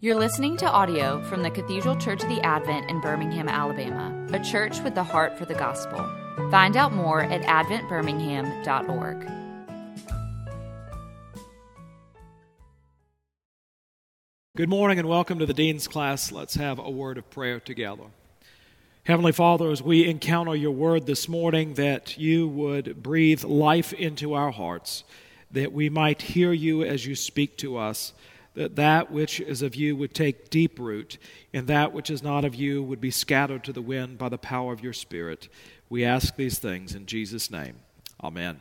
You're 0.00 0.14
listening 0.14 0.56
to 0.58 0.70
audio 0.70 1.20
from 1.24 1.42
the 1.42 1.50
Cathedral 1.50 1.96
Church 1.96 2.22
of 2.22 2.28
the 2.28 2.40
Advent 2.42 2.88
in 2.88 3.00
Birmingham, 3.00 3.48
Alabama, 3.48 4.28
a 4.32 4.38
church 4.38 4.78
with 4.82 4.94
the 4.94 5.02
heart 5.02 5.36
for 5.36 5.44
the 5.44 5.54
gospel. 5.54 5.98
Find 6.52 6.76
out 6.76 6.92
more 6.92 7.22
at 7.22 7.42
adventbirmingham.org. 7.42 9.28
Good 14.56 14.68
morning 14.68 15.00
and 15.00 15.08
welcome 15.08 15.40
to 15.40 15.46
the 15.46 15.52
Dean's 15.52 15.88
class. 15.88 16.30
Let's 16.30 16.54
have 16.54 16.78
a 16.78 16.88
word 16.88 17.18
of 17.18 17.28
prayer 17.30 17.58
together. 17.58 18.04
Heavenly 19.02 19.32
Father, 19.32 19.72
as 19.72 19.82
we 19.82 20.08
encounter 20.08 20.54
your 20.54 20.70
word 20.70 21.06
this 21.06 21.28
morning, 21.28 21.74
that 21.74 22.16
you 22.16 22.46
would 22.46 23.02
breathe 23.02 23.42
life 23.42 23.92
into 23.92 24.34
our 24.34 24.52
hearts, 24.52 25.02
that 25.50 25.72
we 25.72 25.88
might 25.88 26.22
hear 26.22 26.52
you 26.52 26.84
as 26.84 27.04
you 27.04 27.16
speak 27.16 27.58
to 27.58 27.76
us 27.76 28.12
that 28.58 28.74
that 28.74 29.12
which 29.12 29.38
is 29.38 29.62
of 29.62 29.76
you 29.76 29.94
would 29.94 30.12
take 30.12 30.50
deep 30.50 30.80
root, 30.80 31.16
and 31.54 31.68
that 31.68 31.92
which 31.92 32.10
is 32.10 32.24
not 32.24 32.44
of 32.44 32.56
you 32.56 32.82
would 32.82 33.00
be 33.00 33.12
scattered 33.12 33.62
to 33.62 33.72
the 33.72 33.80
wind 33.80 34.18
by 34.18 34.28
the 34.28 34.36
power 34.36 34.72
of 34.72 34.82
your 34.82 34.92
Spirit. 34.92 35.48
We 35.88 36.04
ask 36.04 36.34
these 36.34 36.58
things 36.58 36.92
in 36.92 37.06
Jesus' 37.06 37.52
name. 37.52 37.76
Amen. 38.20 38.60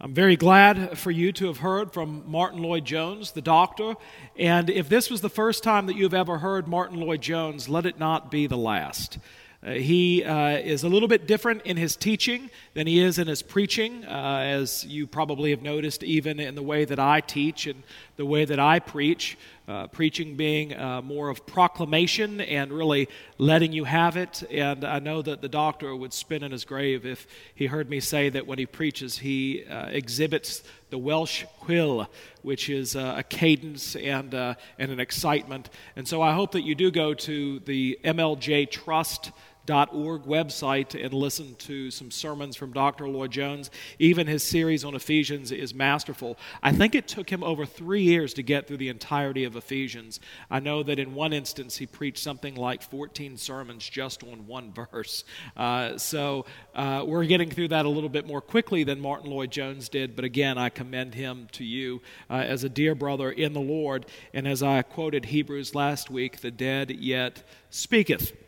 I'm 0.00 0.14
very 0.14 0.36
glad 0.36 0.96
for 0.96 1.10
you 1.10 1.32
to 1.32 1.48
have 1.48 1.58
heard 1.58 1.92
from 1.92 2.22
Martyn 2.30 2.62
Lloyd-Jones, 2.62 3.32
the 3.32 3.42
doctor. 3.42 3.94
And 4.36 4.70
if 4.70 4.88
this 4.88 5.10
was 5.10 5.20
the 5.20 5.28
first 5.28 5.64
time 5.64 5.86
that 5.86 5.96
you've 5.96 6.14
ever 6.14 6.38
heard 6.38 6.68
Martyn 6.68 7.00
Lloyd-Jones, 7.00 7.68
let 7.68 7.84
it 7.84 7.98
not 7.98 8.30
be 8.30 8.46
the 8.46 8.56
last. 8.56 9.18
Uh, 9.60 9.72
he 9.72 10.22
uh, 10.22 10.58
is 10.58 10.84
a 10.84 10.88
little 10.88 11.08
bit 11.08 11.26
different 11.26 11.62
in 11.62 11.76
his 11.76 11.96
teaching 11.96 12.50
than 12.74 12.88
he 12.88 13.00
is 13.00 13.18
in 13.18 13.28
his 13.28 13.40
preaching, 13.40 14.04
uh, 14.04 14.42
as 14.44 14.84
you 14.84 15.06
probably 15.06 15.50
have 15.50 15.62
noticed, 15.62 16.02
even 16.02 16.40
in 16.40 16.56
the 16.56 16.62
way 16.62 16.84
that 16.84 16.98
I 16.98 17.20
teach 17.20 17.68
and 17.68 17.82
the 18.16 18.26
way 18.26 18.44
that 18.44 18.58
I 18.58 18.80
preach. 18.80 19.38
Uh, 19.66 19.86
preaching 19.86 20.36
being 20.36 20.76
uh, 20.76 21.00
more 21.00 21.30
of 21.30 21.46
proclamation 21.46 22.38
and 22.42 22.70
really 22.70 23.08
letting 23.38 23.72
you 23.72 23.84
have 23.84 24.14
it. 24.14 24.42
And 24.50 24.84
I 24.84 24.98
know 24.98 25.22
that 25.22 25.40
the 25.40 25.48
doctor 25.48 25.96
would 25.96 26.12
spin 26.12 26.42
in 26.42 26.52
his 26.52 26.66
grave 26.66 27.06
if 27.06 27.26
he 27.54 27.64
heard 27.64 27.88
me 27.88 27.98
say 28.00 28.28
that 28.28 28.46
when 28.46 28.58
he 28.58 28.66
preaches, 28.66 29.16
he 29.16 29.64
uh, 29.64 29.86
exhibits 29.86 30.62
the 30.90 30.98
Welsh 30.98 31.44
hwyl, 31.62 32.08
which 32.42 32.68
is 32.68 32.94
a 32.94 33.24
cadence 33.26 33.96
and, 33.96 34.34
and 34.34 34.56
an 34.78 35.00
excitement. 35.00 35.70
And 35.96 36.06
so 36.06 36.20
I 36.20 36.34
hope 36.34 36.52
that 36.52 36.62
you 36.62 36.74
do 36.74 36.90
go 36.90 37.14
to 37.14 37.60
the 37.60 37.98
MLJ 38.04 38.70
Trust 38.70 39.30
org 39.70 40.24
website 40.24 41.02
and 41.02 41.12
listen 41.14 41.54
to 41.56 41.90
some 41.90 42.10
sermons 42.10 42.56
from 42.56 42.72
Dr. 42.72 43.08
Lloyd-Jones. 43.08 43.70
Even 43.98 44.26
his 44.26 44.42
series 44.42 44.84
on 44.84 44.94
Ephesians 44.94 45.52
is 45.52 45.74
masterful. 45.74 46.38
I 46.62 46.72
think 46.72 46.94
it 46.94 47.08
took 47.08 47.30
him 47.30 47.42
over 47.42 47.64
three 47.64 48.02
years 48.02 48.34
to 48.34 48.42
get 48.42 48.66
through 48.66 48.76
the 48.78 48.88
entirety 48.88 49.44
of 49.44 49.56
Ephesians. 49.56 50.20
I 50.50 50.60
know 50.60 50.82
that 50.82 50.98
in 50.98 51.14
one 51.14 51.32
instance 51.32 51.76
he 51.76 51.86
preached 51.86 52.22
something 52.22 52.54
like 52.54 52.82
14 52.82 53.36
sermons 53.36 53.88
just 53.88 54.22
on 54.22 54.46
one 54.46 54.72
verse. 54.72 55.24
Uh, 55.56 55.96
so 55.98 56.46
uh, 56.74 57.04
we're 57.06 57.24
getting 57.24 57.50
through 57.50 57.68
that 57.68 57.86
a 57.86 57.88
little 57.88 58.08
bit 58.08 58.26
more 58.26 58.40
quickly 58.40 58.84
than 58.84 59.00
Martyn 59.00 59.30
Lloyd-Jones 59.30 59.88
did, 59.88 60.16
but 60.16 60.24
again, 60.24 60.58
I 60.58 60.68
commend 60.68 61.14
him 61.14 61.48
to 61.52 61.64
you 61.64 62.02
uh, 62.28 62.34
as 62.34 62.64
a 62.64 62.68
dear 62.68 62.94
brother 62.94 63.30
in 63.30 63.52
the 63.52 63.60
Lord. 63.60 64.06
And 64.32 64.46
as 64.46 64.62
I 64.62 64.82
quoted 64.82 65.26
Hebrews 65.26 65.74
last 65.74 66.10
week, 66.10 66.40
the 66.40 66.50
dead 66.50 66.90
yet 66.90 67.42
speaketh. 67.70 68.43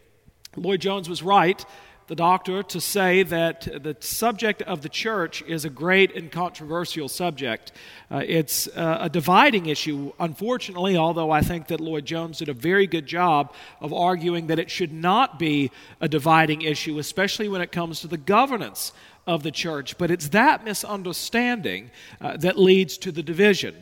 Lloyd-Jones 0.57 1.09
was 1.09 1.23
right, 1.23 1.65
the 2.09 2.15
doctor, 2.15 2.62
to 2.62 2.81
say 2.81 3.25
that 3.25 3.62
the 3.62 3.97
subject 4.01 4.63
of 4.63 4.83
the 4.83 4.89
church 4.89 5.43
is 5.43 5.65
a 5.65 5.71
great 5.71 6.15
and 6.15 6.31
controversial 6.31 7.09
subject. 7.09 7.73
Uh, 8.11 8.23
it's 8.25 8.69
uh, 8.69 8.98
a 9.01 9.09
dividing 9.09 9.67
issue, 9.67 10.13
unfortunately, 10.21 10.97
although 10.97 11.33
I 11.33 11.41
think 11.41 11.67
that 11.67 11.81
Lloyd-Jones 11.81 12.39
did 12.39 12.48
a 12.48 12.55
very 12.55 12.87
good 12.87 13.07
job 13.07 13.53
of 13.81 13.93
arguing 13.93 14.47
that 14.47 14.59
it 14.61 14.71
should 14.71 14.93
not 14.93 15.39
be 15.39 15.73
a 16.01 16.09
dividing 16.09 16.63
issue, 16.63 16.98
especially 16.98 17.48
when 17.48 17.61
it 17.61 17.73
comes 17.73 18.01
to 18.01 18.09
the 18.09 18.19
governance 18.19 18.92
of 19.27 19.42
the 19.42 19.51
church. 19.51 19.98
But 19.98 20.11
it's 20.13 20.29
that 20.29 20.64
misunderstanding 20.64 21.91
uh, 22.20 22.36
that 22.36 22.57
leads 22.57 22.97
to 22.98 23.11
the 23.11 23.23
division. 23.23 23.75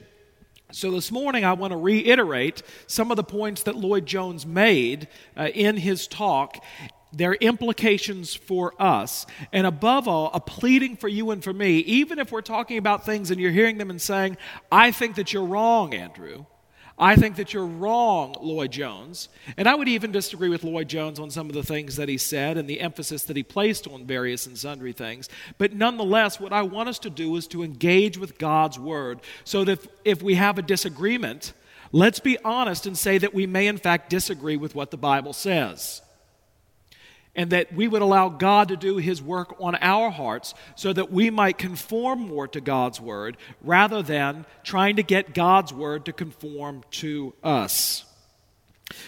So, 0.75 0.91
this 0.91 1.13
morning 1.13 1.45
I 1.45 1.53
want 1.53 1.71
to 1.71 1.77
reiterate 1.77 2.65
some 2.89 3.13
of 3.13 3.17
the 3.17 3.23
points 3.23 3.63
that 3.63 3.77
Lloyd-Jones 3.77 4.45
made 4.45 5.07
uh, 5.37 5.49
in 5.55 5.77
his 5.77 6.09
talk, 6.09 6.65
their 7.13 7.35
implications 7.35 8.35
for 8.35 8.75
us, 8.83 9.25
and 9.53 9.69
above 9.69 10.09
all, 10.09 10.33
a 10.35 10.41
pleading 10.41 10.97
for 10.97 11.07
you 11.07 11.31
and 11.31 11.45
for 11.45 11.53
me, 11.53 11.79
even 11.79 12.19
if 12.19 12.33
we're 12.33 12.41
talking 12.41 12.77
about 12.77 13.07
things 13.07 13.31
and 13.31 13.41
you're 13.41 13.53
hearing 13.53 13.79
them 13.79 13.89
and 13.89 14.03
saying, 14.03 14.37
I 14.73 14.91
think 14.91 15.15
that 15.15 15.33
you're 15.33 15.45
wrong, 15.45 15.95
Andrew. 15.95 16.45
I 16.99 17.17
think 17.17 17.37
that 17.37 17.53
you're 17.53 17.67
wrong, 17.67 18.37
Lloyd-Jones. 18.41 19.29
And 19.57 19.69
I 19.69 19.75
would 19.75 19.89
even 19.89 20.13
disagree 20.13 20.49
with 20.49 20.63
Lloyd-Jones 20.63 21.19
on 21.19 21.31
some 21.31 21.49
of 21.49 21.55
the 21.55 21.63
things 21.65 21.97
that 21.97 22.09
he 22.09 22.17
said 22.17 22.57
and 22.57 22.69
the 22.69 22.81
emphasis 22.81 23.25
that 23.25 23.37
he 23.37 23.43
placed 23.43 23.89
on 23.89 24.07
various 24.07 24.47
and 24.47 24.57
sundry 24.57 24.93
things. 24.93 25.29
But 25.59 25.73
nonetheless, 25.73 26.39
what 26.39 26.53
I 26.53 26.63
want 26.63 26.89
us 26.89 27.01
to 27.01 27.11
do 27.11 27.35
is 27.35 27.49
to 27.49 27.65
engage 27.65 28.17
with 28.17 28.39
God's 28.39 28.79
Word 28.79 29.21
so 29.43 29.65
that 29.65 29.85
if 30.05 30.23
we 30.23 30.37
have 30.37 30.57
a 30.57 30.63
disagreement, 30.63 31.53
let's 31.91 32.21
be 32.21 32.39
honest 32.45 32.87
and 32.87 32.97
say 32.97 33.19
that 33.19 33.35
we 33.35 33.47
may, 33.47 33.67
in 33.67 33.79
fact, 33.79 34.09
disagree 34.09 34.57
with 34.57 34.77
what 34.77 34.93
the 34.93 34.97
Bible 34.97 35.33
says 35.33 36.01
and 37.37 37.51
that 37.51 37.73
we 37.75 37.89
would 37.89 38.03
allow 38.03 38.29
God 38.29 38.69
to 38.69 38.77
do 38.77 38.97
His 38.97 39.21
work 39.23 39.55
on 39.61 39.75
our 39.77 40.11
hearts 40.11 40.55
so 40.75 40.93
that 40.93 41.11
we 41.11 41.31
might 41.31 41.59
conform 41.59 42.21
more 42.21 42.49
to 42.49 42.61
God's 42.61 43.01
Word 43.01 43.37
rather 43.63 44.03
than 44.03 44.47
trying 44.63 44.97
to 44.97 45.03
get 45.03 45.35
God's 45.35 45.73
Word 45.73 46.05
to 46.07 46.13
conform 46.13 46.83
to 46.93 47.35
us. 47.43 48.05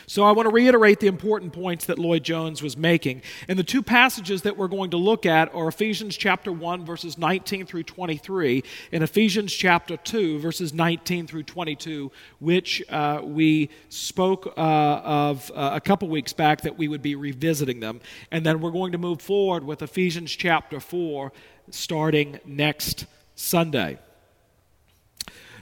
So 0.07 0.25
I 0.25 0.33
want 0.33 0.49
to 0.49 0.55
reiterate 0.55 1.01
the 1.01 1.07
important 1.07 1.53
points 1.53 1.85
that 1.87 1.99
Lloyd-Jones 1.99 2.63
was 2.63 2.77
making. 2.77 3.23
And 3.47 3.59
the 3.59 3.65
two 3.65 3.83
passages 3.83 4.43
that 4.43 4.57
we're 4.57 4.69
going 4.69 4.91
to 4.91 4.97
look 4.97 5.27
at 5.27 5.55
are 5.55 5.69
Ephesians 5.69 6.17
chapter 6.17 6.51
1 6.51 6.85
verses 6.85 7.19
19 7.19 7.67
through 7.67 7.83
23 7.83 8.65
and 8.93 9.05
Ephesians 9.05 9.53
chapter 9.53 9.97
2 9.97 10.39
verses 10.39 10.73
19 10.73 11.27
through 11.27 11.43
22, 11.43 12.11
which 12.41 12.83
uh, 12.89 13.21
we 13.23 13.69
spoke 13.91 14.47
uh, 14.57 14.61
of 14.61 15.51
uh, 15.55 15.73
a 15.75 15.81
couple 15.81 16.09
weeks 16.09 16.33
back 16.33 16.63
that 16.63 16.79
we 16.79 16.89
would 16.89 17.03
be 17.03 17.15
revisiting 17.15 17.81
them. 17.81 18.01
And 18.31 18.47
then 18.47 18.61
we're 18.61 18.71
going 18.71 18.93
to 18.93 18.99
move 18.99 19.21
forward 19.21 19.65
with 19.65 19.83
Ephesians 19.83 20.33
chapter 20.33 20.81
4 20.81 21.33
starting 21.71 22.41
next 22.47 23.07
Sunday. 23.35 23.99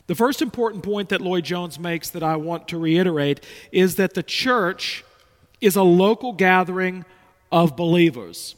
The 0.06 0.15
first 0.15 0.42
important 0.42 0.82
point 0.82 1.09
that 1.09 1.22
Lloyd-Jones 1.22 1.78
makes 1.78 2.10
that 2.10 2.22
I 2.22 2.37
want 2.37 2.69
to 2.69 2.78
reiterate 2.78 3.42
is 3.72 3.97
that 3.97 4.15
the 4.15 4.22
church 4.22 5.03
is 5.60 5.76
a 5.76 5.82
local 5.82 6.32
gathering 6.32 7.06
of 7.50 7.75
believers. 7.75 8.54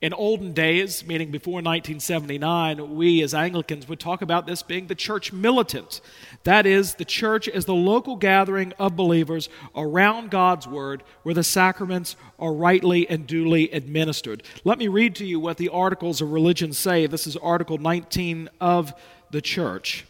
In 0.00 0.12
olden 0.12 0.52
days, 0.52 1.04
meaning 1.04 1.30
before 1.30 1.54
1979, 1.54 2.96
we 2.96 3.22
as 3.22 3.34
Anglicans 3.34 3.88
would 3.88 4.00
talk 4.00 4.22
about 4.22 4.46
this 4.46 4.62
being 4.62 4.86
the 4.86 4.94
church 4.94 5.32
militant. 5.32 6.00
That 6.44 6.66
is, 6.66 6.94
the 6.94 7.04
church 7.04 7.48
is 7.48 7.64
the 7.64 7.74
local 7.74 8.16
gathering 8.16 8.72
of 8.78 8.96
believers 8.96 9.48
around 9.76 10.30
God's 10.30 10.68
Word 10.68 11.02
where 11.24 11.34
the 11.34 11.44
sacraments 11.44 12.14
are 12.38 12.52
rightly 12.52 13.08
and 13.10 13.26
duly 13.26 13.70
administered. 13.70 14.44
Let 14.64 14.78
me 14.78 14.86
read 14.86 15.16
to 15.16 15.24
you 15.24 15.40
what 15.40 15.56
the 15.56 15.68
Articles 15.68 16.20
of 16.20 16.32
Religion 16.32 16.72
say. 16.72 17.06
This 17.06 17.26
is 17.26 17.36
Article 17.36 17.78
19 17.78 18.50
of 18.60 18.94
the 19.30 19.40
church. 19.40 20.04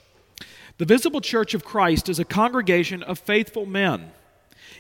The 0.79 0.85
visible 0.85 1.21
church 1.21 1.55
of 1.55 1.65
Christ 1.65 2.09
is 2.09 2.21
a 2.21 2.25
congregation 2.25 3.03
of 3.03 3.19
faithful 3.19 3.67
men 3.67 4.13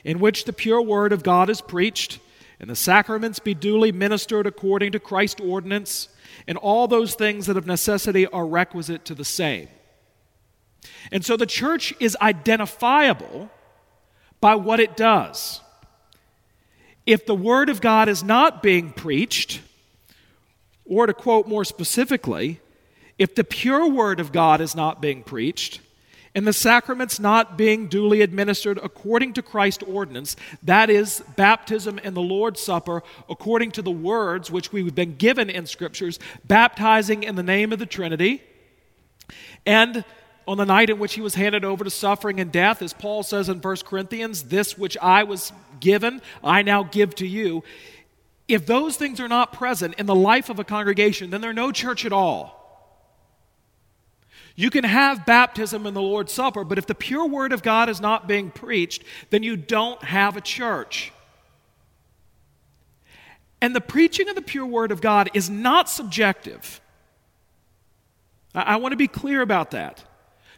in 0.04 0.20
which 0.20 0.44
the 0.44 0.53
pure 0.53 0.81
word 0.81 1.12
of 1.12 1.25
God 1.25 1.50
is 1.50 1.60
preached, 1.60 2.20
and 2.60 2.70
the 2.70 2.76
sacraments 2.76 3.41
be 3.41 3.53
duly 3.53 3.91
ministered 3.91 4.47
according 4.47 4.92
to 4.92 5.00
Christ's 5.00 5.41
ordinance, 5.41 6.09
and 6.47 6.56
all 6.56 6.86
those 6.86 7.14
things 7.14 7.47
that 7.47 7.56
of 7.56 7.66
necessity 7.66 8.28
are 8.28 8.47
requisite 8.47 9.04
to 9.06 9.14
the 9.14 9.25
same. 9.25 9.69
And 11.10 11.25
so 11.25 11.36
the 11.36 11.47
church 11.47 11.92
is 11.98 12.16
identifiable 12.22 13.50
by 14.41 14.54
what 14.54 14.78
it 14.78 14.97
does. 14.97 15.60
If 17.06 17.27
the 17.27 17.34
word 17.34 17.68
of 17.68 17.80
God 17.80 18.09
is 18.09 18.22
not 18.22 18.62
being 18.62 18.92
preached, 18.92 19.60
or 20.84 21.06
to 21.06 21.15
quote 21.15 21.48
more 21.48 21.65
specifically, 21.65 22.60
if 23.18 23.34
the 23.34 23.42
pure 23.42 23.89
word 23.89 24.21
of 24.21 24.30
God 24.30 24.60
is 24.60 24.77
not 24.77 25.03
being 25.03 25.24
preached, 25.24 25.80
and 26.34 26.47
the 26.47 26.53
sacraments 26.53 27.19
not 27.19 27.57
being 27.57 27.89
duly 27.89 28.22
administered 28.22 28.78
according 28.83 29.33
to 29.34 29.42
Christ's 29.42 29.83
ordinance, 29.84 30.36
that 30.63 30.91
is, 30.91 31.22
baptism 31.36 31.98
and 32.03 32.16
the 32.16 32.21
Lord's 32.21 32.60
Supper 32.60 33.03
according 33.28 33.72
to 33.72 33.83
the 33.83 33.91
words 33.91 34.51
which 34.51 34.72
we've 34.72 34.95
been 34.95 35.16
given 35.16 35.51
in 35.51 35.66
Scriptures, 35.66 36.19
baptizing 36.47 37.22
in 37.22 37.34
the 37.34 37.42
name 37.42 37.72
of 37.72 37.78
the 37.78 37.86
Trinity, 37.86 38.42
and 39.66 40.04
on 40.47 40.57
the 40.57 40.65
night 40.65 40.89
in 40.89 40.98
which 40.98 41.15
he 41.15 41.21
was 41.21 41.34
handed 41.34 41.63
over 41.63 41.84
to 41.84 41.91
suffering 41.91 42.41
and 42.41 42.51
death, 42.51 42.81
as 42.81 42.95
Paul 42.95 43.22
says 43.22 43.51
in 43.51 43.60
1 43.60 43.77
Corinthians, 43.84 44.45
this 44.45 44.78
which 44.78 44.97
I 45.03 45.24
was 45.24 45.53
given, 45.78 46.22
I 46.42 46.63
now 46.63 46.84
give 46.84 47.15
to 47.16 47.27
you. 47.27 47.63
If 48.48 48.65
those 48.65 48.97
things 48.97 49.21
are 49.21 49.28
not 49.28 49.53
present 49.53 49.95
in 49.98 50.07
the 50.07 50.15
life 50.15 50.48
of 50.48 50.59
a 50.59 50.65
congregation, 50.65 51.28
then 51.28 51.42
they're 51.42 51.53
no 51.53 51.71
church 51.71 52.07
at 52.07 52.15
all. 52.15 52.58
You 54.59 54.71
can 54.71 54.83
have 54.83 55.25
baptism 55.25 55.87
in 55.87 55.95
the 55.95 56.03
Lord's 56.03 56.33
Supper, 56.33 56.65
but 56.65 56.78
if 56.78 56.87
the 56.87 56.95
pure 56.97 57.28
Word 57.28 57.53
of 57.53 57.63
God 57.63 57.89
is 57.89 58.01
not 58.01 58.27
being 58.27 58.51
preached, 58.51 59.05
then 59.31 59.45
you 59.45 59.55
don't 59.55 60.03
have 60.03 60.37
a 60.37 60.41
church. 60.41 61.13
And 63.60 63.72
the 63.72 63.81
preaching 63.81 64.28
of 64.28 64.34
the 64.34 64.43
pure 64.43 64.66
Word 64.66 64.91
of 64.91 65.01
God 65.01 65.31
is 65.33 65.49
not 65.49 65.89
subjective. 65.89 66.81
I, 68.53 68.63
I 68.63 68.77
want 68.78 68.91
to 68.91 68.97
be 68.97 69.07
clear 69.07 69.43
about 69.43 69.71
that. 69.71 70.03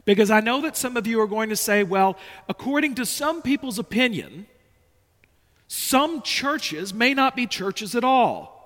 Because 0.06 0.30
I 0.30 0.40
know 0.40 0.62
that 0.62 0.78
some 0.78 0.96
of 0.96 1.06
you 1.06 1.20
are 1.20 1.26
going 1.26 1.50
to 1.50 1.56
say, 1.56 1.82
well, 1.82 2.16
according 2.48 2.94
to 2.94 3.04
some 3.04 3.42
people's 3.42 3.78
opinion, 3.78 4.46
some 5.68 6.22
churches 6.22 6.94
may 6.94 7.12
not 7.12 7.36
be 7.36 7.46
churches 7.46 7.94
at 7.94 8.02
all. 8.02 8.59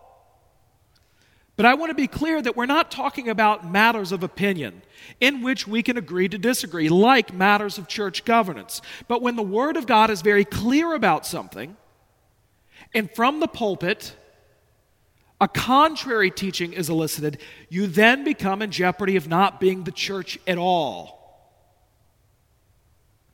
But 1.56 1.66
I 1.66 1.74
want 1.74 1.90
to 1.90 1.94
be 1.94 2.08
clear 2.08 2.42
that 2.42 2.56
we're 2.56 2.66
not 2.66 2.90
talking 2.90 3.28
about 3.28 3.70
matters 3.70 4.10
of 4.10 4.24
opinion 4.24 4.82
in 5.20 5.42
which 5.42 5.68
we 5.68 5.82
can 5.82 5.96
agree 5.96 6.28
to 6.28 6.38
disagree, 6.38 6.88
like 6.88 7.32
matters 7.32 7.78
of 7.78 7.86
church 7.86 8.24
governance. 8.24 8.80
But 9.06 9.22
when 9.22 9.36
the 9.36 9.42
Word 9.42 9.76
of 9.76 9.86
God 9.86 10.10
is 10.10 10.20
very 10.22 10.44
clear 10.44 10.94
about 10.94 11.26
something, 11.26 11.76
and 12.92 13.08
from 13.14 13.38
the 13.38 13.46
pulpit, 13.46 14.16
a 15.40 15.46
contrary 15.46 16.30
teaching 16.30 16.72
is 16.72 16.88
elicited, 16.88 17.40
you 17.68 17.86
then 17.86 18.24
become 18.24 18.60
in 18.60 18.72
jeopardy 18.72 19.14
of 19.14 19.28
not 19.28 19.60
being 19.60 19.84
the 19.84 19.92
church 19.92 20.38
at 20.46 20.58
all. 20.58 21.14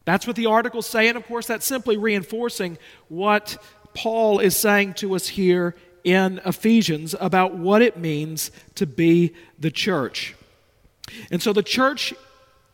That's 0.05 0.27
what 0.27 0.37
the 0.37 0.47
articles 0.47 0.87
say, 0.87 1.09
and 1.09 1.17
of 1.17 1.27
course, 1.27 1.47
that's 1.47 1.67
simply 1.67 1.97
reinforcing 1.97 2.79
what 3.09 3.63
Paul 3.95 4.41
is 4.41 4.57
saying 4.57 4.95
to 4.95 5.15
us 5.15 5.29
here 5.29 5.75
in 6.05 6.41
Ephesians 6.45 7.15
about 7.21 7.55
what 7.55 7.83
it 7.83 7.97
means 7.97 8.51
to 8.75 8.87
be 8.87 9.35
the 9.59 9.71
church. 9.71 10.35
And 11.31 11.43
so 11.43 11.53
the 11.53 11.63
church 11.63 12.15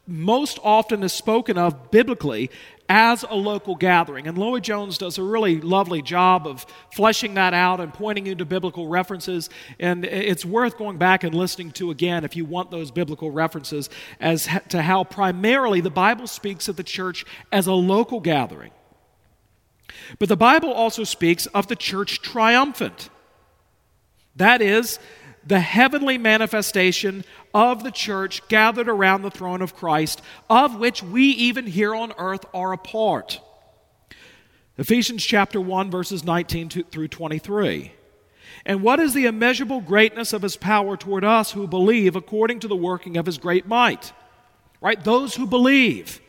most 0.06 0.58
often 0.62 1.02
is 1.02 1.12
spoken 1.12 1.58
of 1.58 1.90
biblically 1.90 2.50
as 2.88 3.24
a 3.28 3.34
local 3.34 3.74
gathering. 3.74 4.28
And 4.28 4.38
Lloyd 4.38 4.62
Jones 4.62 4.98
does 4.98 5.18
a 5.18 5.22
really 5.22 5.60
lovely 5.60 6.02
job 6.02 6.46
of 6.46 6.64
fleshing 6.92 7.34
that 7.34 7.52
out 7.52 7.80
and 7.80 7.92
pointing 7.92 8.26
you 8.26 8.34
to 8.36 8.44
biblical 8.44 8.86
references. 8.86 9.50
And 9.80 10.04
it's 10.04 10.44
worth 10.44 10.78
going 10.78 10.98
back 10.98 11.24
and 11.24 11.34
listening 11.34 11.72
to 11.72 11.90
again 11.90 12.24
if 12.24 12.36
you 12.36 12.44
want 12.44 12.70
those 12.70 12.90
biblical 12.90 13.30
references 13.30 13.90
as 14.20 14.48
to 14.68 14.82
how 14.82 15.04
primarily 15.04 15.80
the 15.80 15.90
Bible 15.90 16.26
speaks 16.26 16.68
of 16.68 16.76
the 16.76 16.84
church 16.84 17.24
as 17.50 17.66
a 17.66 17.72
local 17.72 18.20
gathering. 18.20 18.70
But 20.18 20.28
the 20.28 20.36
Bible 20.36 20.72
also 20.72 21.04
speaks 21.04 21.46
of 21.46 21.66
the 21.66 21.76
church 21.76 22.22
triumphant. 22.22 23.08
That 24.36 24.62
is, 24.62 24.98
the 25.46 25.60
heavenly 25.60 26.18
manifestation 26.18 27.24
of 27.54 27.84
the 27.84 27.90
church 27.90 28.46
gathered 28.48 28.88
around 28.88 29.22
the 29.22 29.30
throne 29.30 29.62
of 29.62 29.74
Christ, 29.74 30.20
of 30.50 30.76
which 30.76 31.02
we 31.02 31.24
even 31.24 31.66
here 31.66 31.94
on 31.94 32.12
earth 32.18 32.44
are 32.52 32.72
a 32.72 32.78
part. 32.78 33.40
Ephesians 34.78 35.24
chapter 35.24 35.60
1, 35.60 35.90
verses 35.90 36.24
19 36.24 36.68
through 36.68 37.08
23. 37.08 37.92
And 38.66 38.82
what 38.82 39.00
is 39.00 39.14
the 39.14 39.26
immeasurable 39.26 39.80
greatness 39.80 40.32
of 40.32 40.42
his 40.42 40.56
power 40.56 40.96
toward 40.96 41.24
us 41.24 41.52
who 41.52 41.66
believe 41.66 42.16
according 42.16 42.60
to 42.60 42.68
the 42.68 42.76
working 42.76 43.16
of 43.16 43.26
his 43.26 43.38
great 43.38 43.66
might? 43.66 44.12
Right? 44.80 45.02
Those 45.02 45.34
who 45.34 45.46
believe. 45.46 46.20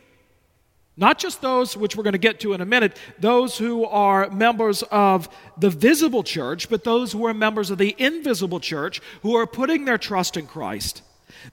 Not 0.98 1.18
just 1.18 1.40
those, 1.40 1.76
which 1.76 1.94
we're 1.94 2.02
going 2.02 2.12
to 2.12 2.18
get 2.18 2.40
to 2.40 2.54
in 2.54 2.60
a 2.60 2.66
minute, 2.66 2.96
those 3.20 3.56
who 3.56 3.84
are 3.84 4.28
members 4.30 4.82
of 4.90 5.28
the 5.56 5.70
visible 5.70 6.24
church, 6.24 6.68
but 6.68 6.82
those 6.82 7.12
who 7.12 7.24
are 7.24 7.32
members 7.32 7.70
of 7.70 7.78
the 7.78 7.94
invisible 7.98 8.58
church 8.58 9.00
who 9.22 9.36
are 9.36 9.46
putting 9.46 9.84
their 9.84 9.96
trust 9.96 10.36
in 10.36 10.48
Christ. 10.48 11.02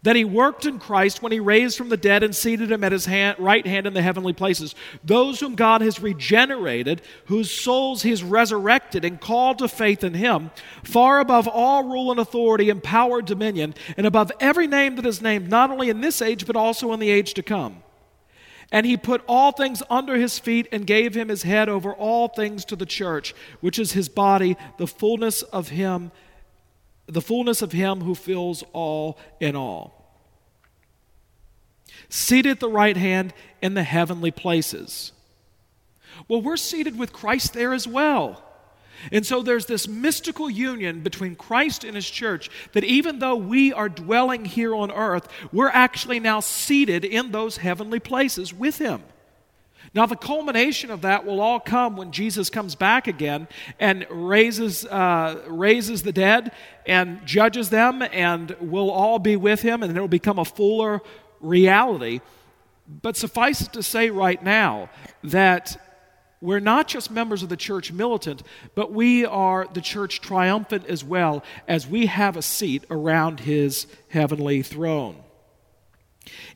That 0.02 0.16
he 0.16 0.26
worked 0.26 0.66
in 0.66 0.80
Christ 0.80 1.22
when 1.22 1.32
he 1.32 1.40
raised 1.40 1.78
from 1.78 1.90
the 1.90 1.96
dead 1.96 2.24
and 2.24 2.36
seated 2.36 2.72
him 2.72 2.84
at 2.84 2.92
his 2.92 3.06
hand, 3.06 3.38
right 3.38 3.66
hand 3.68 3.86
in 3.86 3.94
the 3.94 4.02
heavenly 4.02 4.34
places. 4.34 4.74
Those 5.04 5.40
whom 5.40 5.54
God 5.54 5.82
has 5.82 6.00
regenerated, 6.00 7.04
whose 7.26 7.52
souls 7.52 8.02
he 8.02 8.10
has 8.10 8.24
resurrected 8.24 9.06
and 9.06 9.22
called 9.22 9.60
to 9.60 9.68
faith 9.68 10.04
in 10.04 10.16
him, 10.16 10.50
far 10.84 11.20
above 11.20 11.48
all 11.48 11.84
rule 11.84 12.10
and 12.10 12.20
authority 12.20 12.72
and 12.72 12.82
power 12.82 13.20
and 13.20 13.28
dominion, 13.28 13.76
and 13.96 14.08
above 14.08 14.32
every 14.40 14.66
name 14.66 14.96
that 14.96 15.06
is 15.06 15.22
named, 15.22 15.50
not 15.50 15.70
only 15.70 15.90
in 15.90 16.02
this 16.02 16.20
age, 16.20 16.48
but 16.48 16.56
also 16.56 16.92
in 16.94 17.00
the 17.00 17.12
age 17.12 17.36
to 17.36 17.44
come 17.44 17.84
and 18.76 18.86
he 18.86 18.98
put 18.98 19.24
all 19.26 19.54
things 19.54 19.82
under 19.90 20.18
his 20.18 20.38
feet 20.38 20.68
and 20.70 20.86
gave 20.86 21.16
him 21.16 21.30
his 21.30 21.44
head 21.44 21.70
over 21.70 21.94
all 21.94 22.28
things 22.28 22.66
to 22.66 22.76
the 22.76 22.86
church, 22.86 23.34
which 23.62 23.80
is 23.80 23.94
his 23.94 24.10
body, 24.10 24.58
the 24.78 24.86
fullness 24.86 25.44
of 25.44 25.70
him, 25.70 26.12
the 27.06 27.22
fullness 27.22 27.62
of 27.62 27.72
him 27.72 28.02
who 28.02 28.14
fills 28.14 28.66
all 28.74 29.18
in 29.40 29.56
all. 29.56 30.20
Seated 32.10 32.52
at 32.52 32.60
the 32.60 32.68
right 32.68 32.98
hand 32.98 33.34
in 33.62 33.76
the 33.76 33.84
heavenly 33.84 34.30
places. 34.30 35.14
Well, 36.28 36.42
we're 36.42 36.58
seated 36.58 37.00
with 37.00 37.14
Christ 37.14 37.54
there 37.54 37.74
as 37.74 37.88
well. 37.88 38.44
And 39.12 39.26
so 39.26 39.42
there's 39.42 39.66
this 39.66 39.88
mystical 39.88 40.50
union 40.50 41.02
between 41.02 41.36
Christ 41.36 41.84
and 41.84 41.96
his 41.96 42.10
church 42.10 42.50
that 42.74 42.84
even 42.84 43.20
though 43.20 43.36
we 43.36 43.74
are 43.74 43.90
dwelling 43.90 44.46
here 44.46 44.76
on 44.76 44.92
earth, 44.92 45.28
we're 45.52 45.70
actually 45.70 46.20
now 46.20 46.40
seated 46.40 47.06
in 47.06 47.32
those 47.32 47.58
heavenly 47.58 48.00
places 48.00 48.54
with 48.54 48.78
him. 48.78 49.04
Now, 49.94 50.06
the 50.06 50.18
culmination 50.18 50.92
of 50.92 51.02
that 51.02 51.26
will 51.26 51.40
all 51.40 51.60
come 51.60 51.96
when 51.96 52.12
Jesus 52.12 52.50
comes 52.50 52.76
back 52.76 53.08
again 53.08 53.48
and 53.80 54.06
raises, 54.10 54.86
uh, 54.86 55.42
raises 55.48 56.04
the 56.04 56.12
dead 56.12 56.52
and 56.86 57.26
judges 57.26 57.70
them, 57.70 58.02
and 58.02 58.56
we'll 58.60 58.92
all 58.92 59.20
be 59.20 59.38
with 59.38 59.62
him, 59.62 59.84
and 59.84 59.96
it'll 59.96 60.10
become 60.10 60.38
a 60.38 60.44
fuller 60.44 61.02
reality. 61.40 62.20
But 63.02 63.16
suffice 63.16 63.62
it 63.62 63.74
to 63.74 63.82
say 63.82 64.10
right 64.10 64.44
now 64.44 64.90
that 65.24 65.85
we're 66.46 66.60
not 66.60 66.88
just 66.88 67.12
members 67.12 67.44
of 67.44 67.50
the 67.50 67.58
church 67.58 67.92
militant, 67.92 68.44
but 68.76 68.92
we 68.92 69.26
are 69.26 69.68
the 69.74 69.82
church 69.82 70.22
triumphant 70.22 70.86
as 70.86 71.04
well, 71.04 71.44
as 71.68 71.88
we 71.88 72.06
have 72.06 72.38
a 72.38 72.42
seat 72.42 72.86
around 72.90 73.42
his 73.42 73.88
heavenly 74.10 74.62
throne. 74.62 75.18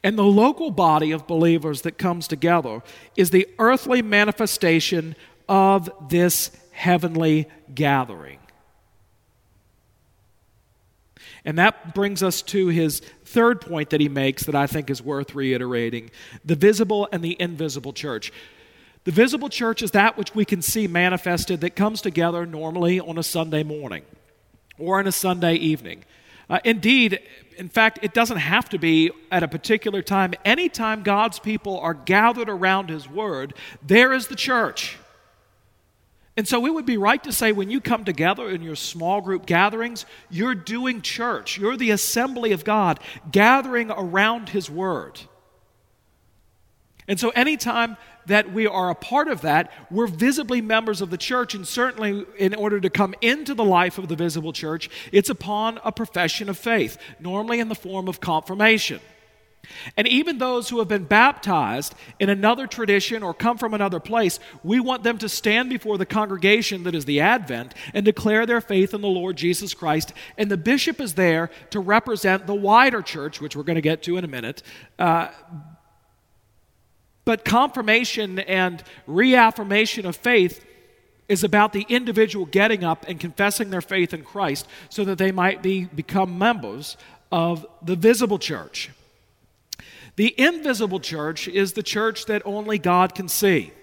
And 0.04 0.18
the 0.18 0.24
local 0.24 0.72
body 0.72 1.12
of 1.12 1.28
believers 1.28 1.82
that 1.82 1.98
comes 1.98 2.28
together 2.28 2.82
is 3.16 3.30
the 3.30 3.48
earthly 3.60 4.02
manifestation 4.02 5.16
of 5.48 5.90
this 6.10 6.52
heavenly 6.72 7.48
gathering. 7.74 8.40
And 11.46 11.58
that 11.58 11.96
brings 11.96 12.22
us 12.22 12.42
to 12.44 12.68
his 12.68 13.00
third 13.26 13.62
point 13.62 13.92
that 13.92 14.02
he 14.02 14.10
makes 14.10 14.44
that 14.44 14.56
I 14.56 14.68
think 14.68 14.90
is 14.90 15.02
worth 15.02 15.36
reiterating 15.36 16.12
the 16.44 16.56
visible 16.56 17.08
and 17.12 17.24
the 17.24 17.36
invisible 17.40 17.94
church. 17.94 18.32
The 19.06 19.12
visible 19.12 19.50
church 19.50 19.82
is 19.82 19.92
that 19.92 20.18
which 20.18 20.36
we 20.36 20.46
can 20.46 20.62
see 20.62 20.88
manifested 20.88 21.62
that 21.62 21.76
comes 21.76 22.02
together 22.02 22.46
normally 22.46 23.00
on 23.00 23.18
a 23.18 23.24
Sunday 23.24 23.64
morning 23.64 24.04
or 24.78 25.00
on 25.00 25.08
a 25.08 25.12
Sunday 25.12 25.56
evening. 25.56 26.04
Uh, 26.50 26.60
indeed, 26.66 27.20
in 27.58 27.70
fact, 27.70 28.00
it 28.02 28.14
doesn't 28.14 28.38
have 28.38 28.68
to 28.70 28.80
be 28.80 29.12
at 29.32 29.44
a 29.44 29.48
particular 29.48 30.02
time. 30.02 30.34
Anytime 30.44 31.04
God's 31.04 31.40
people 31.40 31.80
are 31.80 31.94
gathered 31.94 32.50
around 32.50 32.90
His 32.90 33.08
Word, 33.08 33.54
there 33.86 34.12
is 34.14 34.28
the 34.28 34.36
church. 34.36 34.98
And 36.36 36.48
so 36.48 36.66
it 36.66 36.74
would 36.74 36.86
be 36.86 36.98
right 36.98 37.22
to 37.26 37.34
say 37.34 37.52
when 37.52 37.70
you 37.70 37.82
come 37.82 38.06
together 38.06 38.50
in 38.50 38.62
your 38.64 38.78
small 38.78 39.22
group 39.22 39.46
gatherings, 39.46 40.06
you're 40.30 40.56
doing 40.56 41.02
church. 41.02 41.58
You're 41.58 41.78
the 41.78 41.92
assembly 41.92 42.54
of 42.54 42.64
God 42.64 43.00
gathering 43.30 43.92
around 43.92 44.50
His 44.50 44.70
Word. 44.70 45.20
And 47.10 47.20
so 47.20 47.30
anytime 47.32 47.98
that 48.30 48.52
we 48.52 48.66
are 48.66 48.90
a 48.90 48.96
part 48.96 49.28
of 49.28 49.42
that, 49.42 49.72
we're 49.92 50.08
visibly 50.08 50.62
members 50.62 51.02
of 51.02 51.10
the 51.12 51.18
church. 51.18 51.54
And 51.54 51.68
certainly, 51.68 52.26
in 52.38 52.56
order 52.56 52.80
to 52.80 52.90
come 52.90 53.14
into 53.22 53.54
the 53.54 53.66
life 53.66 53.98
of 53.98 54.08
the 54.08 54.16
visible 54.16 54.54
church, 54.54 54.90
it's 55.12 55.30
upon 55.30 55.80
a 55.84 55.92
profession 55.92 56.50
of 56.50 56.58
faith, 56.58 56.98
normally 57.20 57.60
in 57.60 57.70
the 57.70 57.76
form 57.76 58.08
of 58.08 58.20
confirmation. 58.20 59.00
And 59.98 60.08
even 60.08 60.38
those 60.38 60.70
who 60.70 60.80
have 60.80 60.88
been 60.88 61.04
baptized 61.04 61.94
in 62.20 62.30
another 62.30 62.68
tradition 62.68 63.24
or 63.24 63.34
come 63.34 63.58
from 63.58 63.74
another 63.74 64.00
place, 64.00 64.40
we 64.64 64.80
want 64.80 65.04
them 65.04 65.18
to 65.20 65.30
stand 65.30 65.70
before 65.70 65.98
the 65.98 66.06
congregation 66.06 66.84
that 66.84 66.96
is 66.96 67.06
the 67.06 67.20
Advent 67.20 67.74
and 67.94 68.06
declare 68.06 68.46
their 68.46 68.62
faith 68.62 68.94
in 68.94 69.02
the 69.02 69.08
Lord 69.08 69.38
Jesus 69.38 69.74
Christ. 69.74 70.14
And 70.38 70.50
the 70.50 70.58
bishop 70.58 71.00
is 71.00 71.16
there 71.16 71.50
to 71.72 71.80
represent 71.80 72.48
the 72.48 72.56
wider 72.56 73.02
church, 73.02 73.42
which 73.42 73.56
we're 73.56 73.64
going 73.64 73.76
to 73.76 73.82
get 73.82 74.04
to 74.04 74.18
in 74.18 74.24
a 74.24 74.30
minute. 74.30 74.64
Uh, 74.98 75.30
but 77.30 77.46
confirmation 77.46 78.40
and 78.40 78.84
reaffirmation 79.06 80.08
of 80.08 80.16
faith 80.16 80.66
is 81.28 81.44
about 81.44 81.74
the 81.74 81.86
individual 81.88 82.48
getting 82.48 82.84
up 82.84 83.06
and 83.08 83.20
confessing 83.20 83.70
their 83.70 83.82
faith 83.82 84.16
in 84.16 84.24
Christ 84.24 84.68
so 84.90 85.04
that 85.04 85.20
they 85.20 85.32
might 85.32 85.62
be, 85.62 85.84
become 85.84 86.40
members 86.40 86.98
of 87.32 87.68
the 87.84 87.96
visible 87.96 88.40
church. 88.40 88.90
The 90.16 90.34
invisible 90.40 91.00
church 91.00 91.48
is 91.48 91.74
the 91.74 91.84
church 91.84 92.26
that 92.26 92.42
only 92.46 92.80
God 92.80 93.14
can 93.14 93.28
see. 93.30 93.74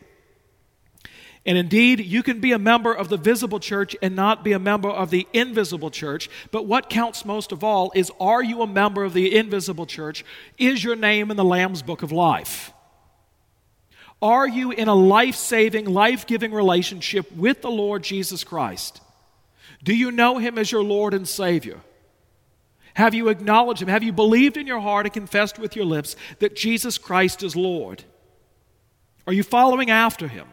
And 1.46 1.56
indeed, 1.56 2.00
you 2.00 2.24
can 2.24 2.40
be 2.40 2.50
a 2.50 2.58
member 2.58 2.92
of 2.92 3.08
the 3.08 3.16
visible 3.16 3.60
church 3.60 3.94
and 4.02 4.16
not 4.16 4.42
be 4.42 4.54
a 4.54 4.58
member 4.58 4.90
of 4.90 5.10
the 5.10 5.28
invisible 5.32 5.92
church. 5.92 6.28
But 6.50 6.66
what 6.66 6.90
counts 6.90 7.24
most 7.24 7.52
of 7.52 7.62
all 7.62 7.92
is 7.94 8.10
are 8.18 8.42
you 8.42 8.62
a 8.62 8.66
member 8.66 9.04
of 9.04 9.12
the 9.12 9.36
invisible 9.36 9.86
church? 9.86 10.24
Is 10.58 10.82
your 10.82 10.96
name 10.96 11.30
in 11.30 11.36
the 11.36 11.44
Lamb's 11.44 11.82
book 11.82 12.02
of 12.02 12.10
life? 12.10 12.72
Are 14.22 14.48
you 14.48 14.70
in 14.70 14.88
a 14.88 14.94
life 14.94 15.36
saving, 15.36 15.86
life 15.86 16.26
giving 16.26 16.52
relationship 16.52 17.30
with 17.32 17.62
the 17.62 17.70
Lord 17.70 18.02
Jesus 18.02 18.44
Christ? 18.44 19.00
Do 19.82 19.94
you 19.94 20.10
know 20.10 20.38
him 20.38 20.58
as 20.58 20.72
your 20.72 20.82
Lord 20.82 21.14
and 21.14 21.28
Savior? 21.28 21.80
Have 22.94 23.12
you 23.12 23.28
acknowledged 23.28 23.82
him? 23.82 23.88
Have 23.88 24.02
you 24.02 24.12
believed 24.12 24.56
in 24.56 24.66
your 24.66 24.80
heart 24.80 25.04
and 25.04 25.12
confessed 25.12 25.58
with 25.58 25.76
your 25.76 25.84
lips 25.84 26.16
that 26.38 26.56
Jesus 26.56 26.96
Christ 26.96 27.42
is 27.42 27.54
Lord? 27.54 28.04
Are 29.26 29.34
you 29.34 29.42
following 29.42 29.90
after 29.90 30.28
him? 30.28 30.46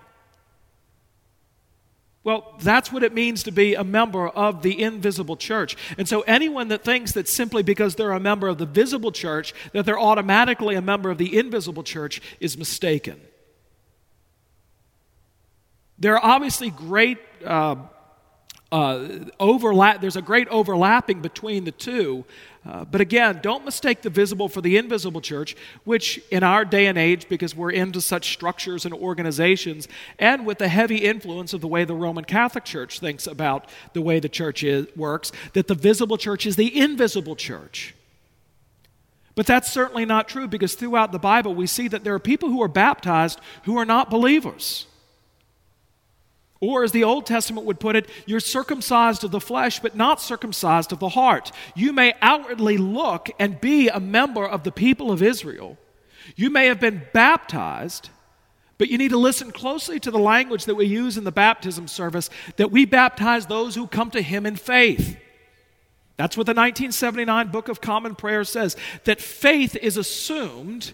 Well, 2.26 2.56
that's 2.60 2.92
what 2.92 3.04
it 3.04 3.14
means 3.14 3.44
to 3.44 3.52
be 3.52 3.76
a 3.76 3.84
member 3.84 4.28
of 4.28 4.62
the 4.62 4.82
invisible 4.82 5.36
church. 5.36 5.76
And 5.98 6.08
so, 6.08 6.22
anyone 6.22 6.70
that 6.70 6.84
thinks 6.84 7.14
that 7.14 7.28
simply 7.28 7.64
because 7.64 7.96
they're 7.96 8.12
a 8.12 8.20
member 8.20 8.48
of 8.48 8.58
the 8.58 8.66
visible 8.66 9.12
church, 9.12 9.54
that 9.74 9.86
they're 9.86 10.00
automatically 10.00 10.76
a 10.76 10.82
member 10.82 11.12
of 11.12 11.18
the 11.18 11.38
invisible 11.38 11.84
church, 11.84 12.22
is 12.40 12.58
mistaken. 12.58 13.20
There 16.04 16.20
are 16.20 16.34
obviously 16.36 16.70
great 16.70 17.18
uh, 17.46 17.78
uh, 18.74 19.08
overlap. 19.40 20.02
There's 20.02 20.18
a 20.18 20.22
great 20.22 20.50
overlapping 20.50 21.22
between 21.22 21.64
the 21.64 21.72
two. 21.72 22.26
Uh, 22.66 22.84
but 22.84 23.00
again, 23.00 23.40
don't 23.42 23.64
mistake 23.64 24.02
the 24.02 24.10
visible 24.10 24.50
for 24.50 24.60
the 24.60 24.76
invisible 24.76 25.22
church, 25.22 25.56
which 25.86 26.22
in 26.30 26.44
our 26.44 26.66
day 26.66 26.88
and 26.88 26.98
age, 26.98 27.30
because 27.30 27.56
we're 27.56 27.72
into 27.72 28.02
such 28.02 28.34
structures 28.34 28.84
and 28.84 28.94
organizations, 28.94 29.88
and 30.20 30.46
with 30.46 30.58
the 30.58 30.68
heavy 30.68 30.98
influence 30.98 31.54
of 31.54 31.62
the 31.62 31.70
way 31.70 31.86
the 31.86 31.96
Roman 31.96 32.26
Catholic 32.26 32.66
Church 32.66 33.00
thinks 33.00 33.26
about 33.26 33.70
the 33.94 34.02
way 34.02 34.20
the 34.20 34.28
church 34.28 34.62
is, 34.62 34.88
works, 34.98 35.32
that 35.54 35.70
the 35.70 35.76
visible 35.76 36.18
church 36.18 36.46
is 36.46 36.58
the 36.58 36.78
invisible 36.78 37.38
church. 37.38 37.96
But 39.36 39.46
that's 39.46 39.72
certainly 39.72 40.04
not 40.04 40.28
true 40.28 40.50
because 40.50 40.76
throughout 40.76 41.14
the 41.14 41.18
Bible 41.18 41.56
we 41.56 41.66
see 41.66 41.88
that 41.88 42.04
there 42.04 42.14
are 42.14 42.20
people 42.20 42.50
who 42.50 42.62
are 42.62 42.68
baptized 42.68 43.40
who 43.64 43.78
are 43.78 43.86
not 43.86 44.10
believers. 44.10 44.88
Or, 46.64 46.86
as 46.86 46.94
the 46.94 47.04
Old 47.04 47.26
Testament 47.26 47.68
would 47.68 47.82
put 47.82 47.98
it, 47.98 48.08
you're 48.26 48.40
circumcised 48.40 49.26
of 49.26 49.32
the 49.32 49.42
flesh, 49.42 49.82
but 49.82 49.98
not 49.98 50.22
circumcised 50.22 50.94
of 50.94 51.00
the 51.00 51.10
heart. 51.10 51.52
You 51.76 51.92
may 51.92 52.14
outwardly 52.22 52.78
look 52.78 53.30
and 53.38 53.60
be 53.60 53.90
a 53.90 54.00
member 54.00 54.48
of 54.48 54.64
the 54.64 54.72
people 54.72 55.12
of 55.12 55.22
Israel. 55.22 55.78
You 56.38 56.50
may 56.50 56.68
have 56.68 56.80
been 56.80 57.02
baptized, 57.12 58.12
but 58.78 58.88
you 58.88 58.98
need 58.98 59.10
to 59.10 59.18
listen 59.18 59.52
closely 59.52 60.00
to 60.00 60.10
the 60.10 60.18
language 60.18 60.64
that 60.64 60.76
we 60.76 60.86
use 60.86 61.18
in 61.18 61.26
the 61.26 61.34
baptism 61.34 61.90
service 61.90 62.30
that 62.56 62.72
we 62.72 62.86
baptize 62.86 63.46
those 63.46 63.76
who 63.76 63.86
come 63.86 64.10
to 64.12 64.22
Him 64.22 64.46
in 64.46 64.56
faith. 64.56 65.18
That's 66.16 66.38
what 66.38 66.46
the 66.46 66.52
1979 66.52 67.50
Book 67.50 67.68
of 67.68 67.82
Common 67.82 68.16
Prayer 68.16 68.46
says 68.46 68.78
that 69.04 69.20
faith 69.20 69.76
is 69.76 69.98
assumed 69.98 70.94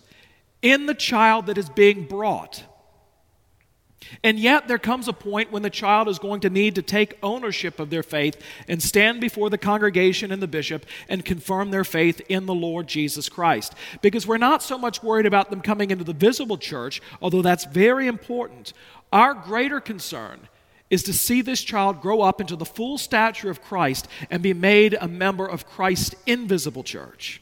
in 0.63 0.87
the 0.87 0.95
child 0.95 1.45
that 1.45 1.59
is 1.59 1.69
being 1.69 2.05
brought. 2.07 2.63
And 4.23 4.39
yet, 4.39 4.67
there 4.67 4.77
comes 4.77 5.07
a 5.07 5.13
point 5.13 5.51
when 5.51 5.61
the 5.61 5.69
child 5.69 6.07
is 6.07 6.19
going 6.19 6.41
to 6.41 6.49
need 6.49 6.75
to 6.75 6.81
take 6.81 7.17
ownership 7.23 7.79
of 7.79 7.89
their 7.89 8.03
faith 8.03 8.41
and 8.67 8.81
stand 8.81 9.21
before 9.21 9.49
the 9.49 9.57
congregation 9.57 10.31
and 10.31 10.41
the 10.41 10.47
bishop 10.47 10.85
and 11.07 11.23
confirm 11.25 11.71
their 11.71 11.83
faith 11.83 12.21
in 12.29 12.45
the 12.45 12.55
Lord 12.55 12.87
Jesus 12.87 13.29
Christ. 13.29 13.73
Because 14.01 14.27
we're 14.27 14.37
not 14.37 14.63
so 14.63 14.77
much 14.77 15.03
worried 15.03 15.25
about 15.25 15.49
them 15.49 15.61
coming 15.61 15.91
into 15.91 16.03
the 16.03 16.13
visible 16.13 16.57
church, 16.57 17.01
although 17.21 17.41
that's 17.41 17.65
very 17.65 18.07
important. 18.07 18.73
Our 19.11 19.33
greater 19.33 19.79
concern 19.79 20.47
is 20.89 21.03
to 21.03 21.13
see 21.13 21.41
this 21.41 21.61
child 21.61 22.01
grow 22.01 22.21
up 22.21 22.41
into 22.41 22.55
the 22.55 22.65
full 22.65 22.97
stature 22.97 23.49
of 23.49 23.61
Christ 23.61 24.07
and 24.29 24.41
be 24.41 24.53
made 24.53 24.97
a 24.99 25.07
member 25.07 25.45
of 25.45 25.67
Christ's 25.67 26.15
invisible 26.25 26.83
church. 26.83 27.41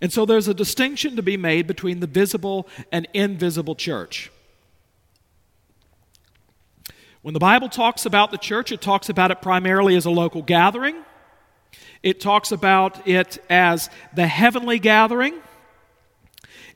And 0.00 0.12
so 0.12 0.26
there's 0.26 0.48
a 0.48 0.54
distinction 0.54 1.16
to 1.16 1.22
be 1.22 1.36
made 1.36 1.66
between 1.66 2.00
the 2.00 2.06
visible 2.06 2.68
and 2.92 3.08
invisible 3.14 3.74
church. 3.74 4.30
When 7.22 7.32
the 7.32 7.40
Bible 7.40 7.70
talks 7.70 8.04
about 8.04 8.30
the 8.30 8.38
church, 8.38 8.70
it 8.70 8.82
talks 8.82 9.08
about 9.08 9.30
it 9.30 9.40
primarily 9.40 9.96
as 9.96 10.04
a 10.04 10.10
local 10.10 10.42
gathering. 10.42 10.96
It 12.02 12.20
talks 12.20 12.52
about 12.52 13.08
it 13.08 13.42
as 13.48 13.88
the 14.14 14.26
heavenly 14.26 14.78
gathering. 14.78 15.40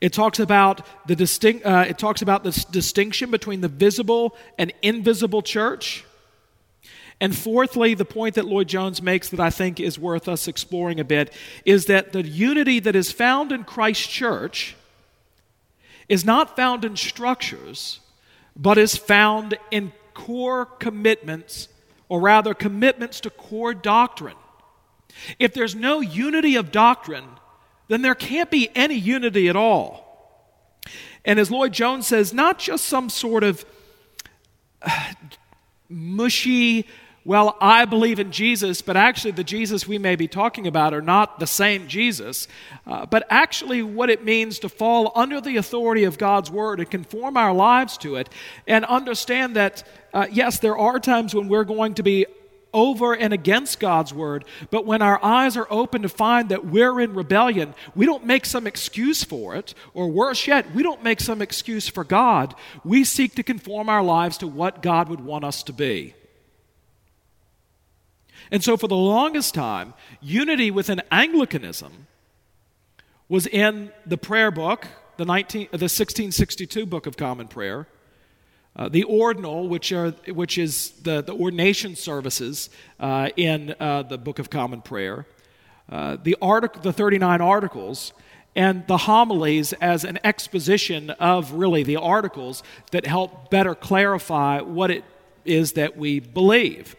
It 0.01 0.11
talks 0.11 0.39
about 0.39 0.85
the 1.07 1.15
distinct, 1.15 1.65
uh, 1.65 1.85
it 1.87 1.99
talks 1.99 2.23
about 2.23 2.43
this 2.43 2.65
distinction 2.65 3.29
between 3.29 3.61
the 3.61 3.67
visible 3.67 4.35
and 4.57 4.73
invisible 4.81 5.43
church. 5.43 6.03
And 7.21 7.35
fourthly, 7.35 7.93
the 7.93 8.05
point 8.05 8.35
that 8.35 8.45
Lloyd 8.45 8.69
Jones 8.69 9.01
makes 9.01 9.29
that 9.29 9.39
I 9.39 9.49
think 9.49 9.79
is 9.79 9.99
worth 9.99 10.27
us 10.29 10.47
exploring 10.47 10.99
a 10.99 11.03
bit 11.03 11.33
is 11.65 11.85
that 11.85 12.13
the 12.13 12.23
unity 12.23 12.79
that 12.79 12.95
is 12.95 13.11
found 13.11 13.51
in 13.51 13.65
Christ's 13.65 14.07
church 14.07 14.75
is 16.07 16.23
not 16.23 16.55
found 16.55 16.85
in 16.85 16.95
structures, 16.95 17.99
but 18.55 18.77
is 18.77 18.95
found 18.95 19.57
in 19.69 19.91
core 20.13 20.65
commitments, 20.65 21.67
or 22.07 22.21
rather, 22.21 22.53
commitments 22.53 23.19
to 23.21 23.29
core 23.29 23.73
doctrine. 23.73 24.37
If 25.37 25.53
there's 25.53 25.75
no 25.75 25.99
unity 25.99 26.55
of 26.55 26.71
doctrine, 26.71 27.25
then 27.89 28.01
there 28.01 28.15
can't 28.15 28.49
be 28.49 28.69
any 28.75 28.95
unity 28.95 29.49
at 29.49 29.55
all. 29.55 30.05
And 31.25 31.37
as 31.37 31.51
Lloyd 31.51 31.73
Jones 31.73 32.07
says, 32.07 32.33
not 32.33 32.59
just 32.59 32.85
some 32.85 33.09
sort 33.09 33.43
of 33.43 33.65
uh, 34.81 35.13
mushy, 35.89 36.87
well, 37.25 37.57
I 37.59 37.85
believe 37.85 38.19
in 38.19 38.31
Jesus, 38.31 38.81
but 38.81 38.95
actually 38.95 39.31
the 39.31 39.43
Jesus 39.43 39.87
we 39.87 39.97
may 39.97 40.15
be 40.15 40.27
talking 40.27 40.67
about 40.67 40.93
are 40.93 41.01
not 41.01 41.39
the 41.39 41.47
same 41.47 41.87
Jesus, 41.87 42.47
uh, 42.87 43.05
but 43.05 43.27
actually 43.29 43.83
what 43.83 44.09
it 44.09 44.23
means 44.23 44.59
to 44.59 44.69
fall 44.69 45.11
under 45.15 45.41
the 45.41 45.57
authority 45.57 46.05
of 46.05 46.17
God's 46.17 46.49
Word 46.49 46.79
and 46.79 46.89
conform 46.89 47.37
our 47.37 47.53
lives 47.53 47.97
to 47.99 48.15
it, 48.15 48.29
and 48.67 48.85
understand 48.85 49.55
that, 49.55 49.83
uh, 50.13 50.27
yes, 50.31 50.59
there 50.59 50.77
are 50.77 50.99
times 50.99 51.35
when 51.35 51.47
we're 51.47 51.65
going 51.65 51.93
to 51.95 52.03
be 52.03 52.25
over 52.73 53.15
and 53.15 53.33
against 53.33 53.79
God's 53.79 54.13
word, 54.13 54.45
but 54.69 54.85
when 54.85 55.01
our 55.01 55.23
eyes 55.23 55.57
are 55.57 55.67
open 55.69 56.03
to 56.03 56.09
find 56.09 56.49
that 56.49 56.65
we're 56.65 56.99
in 56.99 57.13
rebellion, 57.13 57.73
we 57.95 58.05
don't 58.05 58.25
make 58.25 58.45
some 58.45 58.67
excuse 58.67 59.23
for 59.23 59.55
it, 59.55 59.73
or 59.93 60.07
worse 60.07 60.45
yet, 60.47 60.73
we 60.73 60.83
don't 60.83 61.03
make 61.03 61.19
some 61.19 61.41
excuse 61.41 61.87
for 61.87 62.03
God. 62.03 62.53
We 62.83 63.03
seek 63.03 63.35
to 63.35 63.43
conform 63.43 63.89
our 63.89 64.03
lives 64.03 64.37
to 64.39 64.47
what 64.47 64.81
God 64.81 65.09
would 65.09 65.21
want 65.21 65.45
us 65.45 65.63
to 65.63 65.73
be. 65.73 66.13
And 68.51 68.63
so, 68.63 68.77
for 68.77 68.87
the 68.87 68.95
longest 68.95 69.53
time, 69.53 69.93
unity 70.21 70.71
within 70.71 71.01
Anglicanism 71.11 72.07
was 73.27 73.45
in 73.45 73.91
the 74.05 74.17
prayer 74.17 74.49
book, 74.49 74.87
the, 75.17 75.25
19, 75.25 75.67
the 75.71 75.85
1662 75.85 76.85
Book 76.85 77.05
of 77.05 77.15
Common 77.15 77.47
Prayer, 77.47 77.87
uh, 78.75 78.89
the 78.89 79.03
ordinal, 79.03 79.67
which, 79.67 79.91
are, 79.91 80.11
which 80.33 80.57
is 80.57 80.91
the, 81.03 81.21
the 81.21 81.33
ordination 81.33 81.95
services 81.95 82.69
uh, 82.99 83.29
in 83.35 83.75
uh, 83.79 84.03
the 84.03 84.17
Book 84.17 84.39
of 84.39 84.49
Common 84.49 84.81
Prayer, 84.81 85.27
uh, 85.91 86.17
the, 86.23 86.35
artic- 86.41 86.81
the 86.81 86.93
39 86.93 87.41
articles, 87.41 88.13
and 88.55 88.85
the 88.87 88.97
homilies 88.97 89.73
as 89.73 90.03
an 90.03 90.19
exposition 90.23 91.11
of 91.11 91.53
really 91.53 91.83
the 91.83 91.97
articles 91.97 92.63
that 92.91 93.05
help 93.05 93.51
better 93.51 93.75
clarify 93.75 94.61
what 94.61 94.89
it 94.89 95.03
is 95.45 95.73
that 95.73 95.97
we 95.97 96.19
believe. 96.19 96.95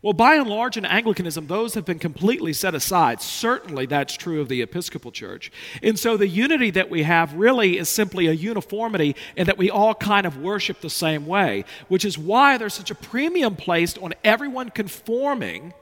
Well, 0.00 0.12
by 0.12 0.36
and 0.36 0.48
large, 0.48 0.76
in 0.76 0.84
Anglicanism, 0.84 1.48
those 1.48 1.74
have 1.74 1.84
been 1.84 1.98
completely 1.98 2.52
set 2.52 2.72
aside. 2.72 3.20
Certainly, 3.20 3.86
that's 3.86 4.14
true 4.14 4.40
of 4.40 4.48
the 4.48 4.62
Episcopal 4.62 5.10
Church. 5.10 5.50
And 5.82 5.98
so, 5.98 6.16
the 6.16 6.28
unity 6.28 6.70
that 6.70 6.88
we 6.88 7.02
have 7.02 7.34
really 7.34 7.78
is 7.78 7.88
simply 7.88 8.28
a 8.28 8.32
uniformity 8.32 9.16
in 9.34 9.48
that 9.48 9.58
we 9.58 9.70
all 9.70 9.96
kind 9.96 10.24
of 10.24 10.36
worship 10.36 10.80
the 10.80 10.90
same 10.90 11.26
way, 11.26 11.64
which 11.88 12.04
is 12.04 12.16
why 12.16 12.58
there's 12.58 12.74
such 12.74 12.92
a 12.92 12.94
premium 12.94 13.56
placed 13.56 13.98
on 13.98 14.14
everyone 14.22 14.70
conforming 14.70 15.74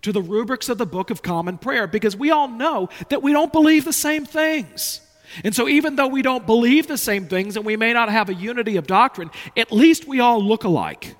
to 0.00 0.10
the 0.10 0.22
rubrics 0.22 0.70
of 0.70 0.78
the 0.78 0.86
Book 0.86 1.10
of 1.10 1.20
Common 1.20 1.58
Prayer, 1.58 1.86
because 1.86 2.16
we 2.16 2.30
all 2.30 2.48
know 2.48 2.88
that 3.10 3.22
we 3.22 3.34
don't 3.34 3.52
believe 3.52 3.84
the 3.84 3.92
same 3.92 4.24
things. 4.24 5.02
And 5.44 5.54
so, 5.54 5.68
even 5.68 5.96
though 5.96 6.08
we 6.08 6.22
don't 6.22 6.46
believe 6.46 6.86
the 6.86 6.96
same 6.96 7.26
things 7.26 7.58
and 7.58 7.66
we 7.66 7.76
may 7.76 7.92
not 7.92 8.08
have 8.08 8.30
a 8.30 8.34
unity 8.34 8.78
of 8.78 8.86
doctrine, 8.86 9.30
at 9.54 9.70
least 9.70 10.08
we 10.08 10.20
all 10.20 10.42
look 10.42 10.64
alike. 10.64 11.14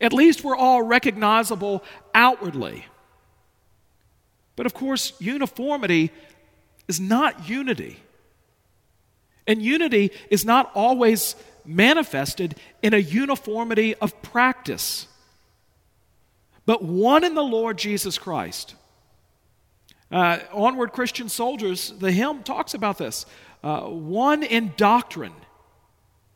At 0.00 0.12
least 0.12 0.44
we're 0.44 0.56
all 0.56 0.82
recognizable 0.82 1.82
outwardly. 2.14 2.86
But 4.56 4.66
of 4.66 4.74
course, 4.74 5.12
uniformity 5.18 6.10
is 6.88 7.00
not 7.00 7.48
unity. 7.48 7.98
And 9.46 9.62
unity 9.62 10.12
is 10.30 10.44
not 10.44 10.70
always 10.74 11.34
manifested 11.64 12.56
in 12.82 12.94
a 12.94 12.98
uniformity 12.98 13.94
of 13.96 14.20
practice, 14.22 15.06
but 16.66 16.82
one 16.82 17.24
in 17.24 17.34
the 17.34 17.42
Lord 17.42 17.78
Jesus 17.78 18.18
Christ. 18.18 18.74
Uh, 20.10 20.38
Onward 20.52 20.92
Christian 20.92 21.28
Soldiers, 21.28 21.92
the 21.98 22.12
hymn 22.12 22.42
talks 22.42 22.74
about 22.74 22.98
this. 22.98 23.26
Uh, 23.64 23.82
one 23.82 24.42
in 24.42 24.72
doctrine 24.76 25.32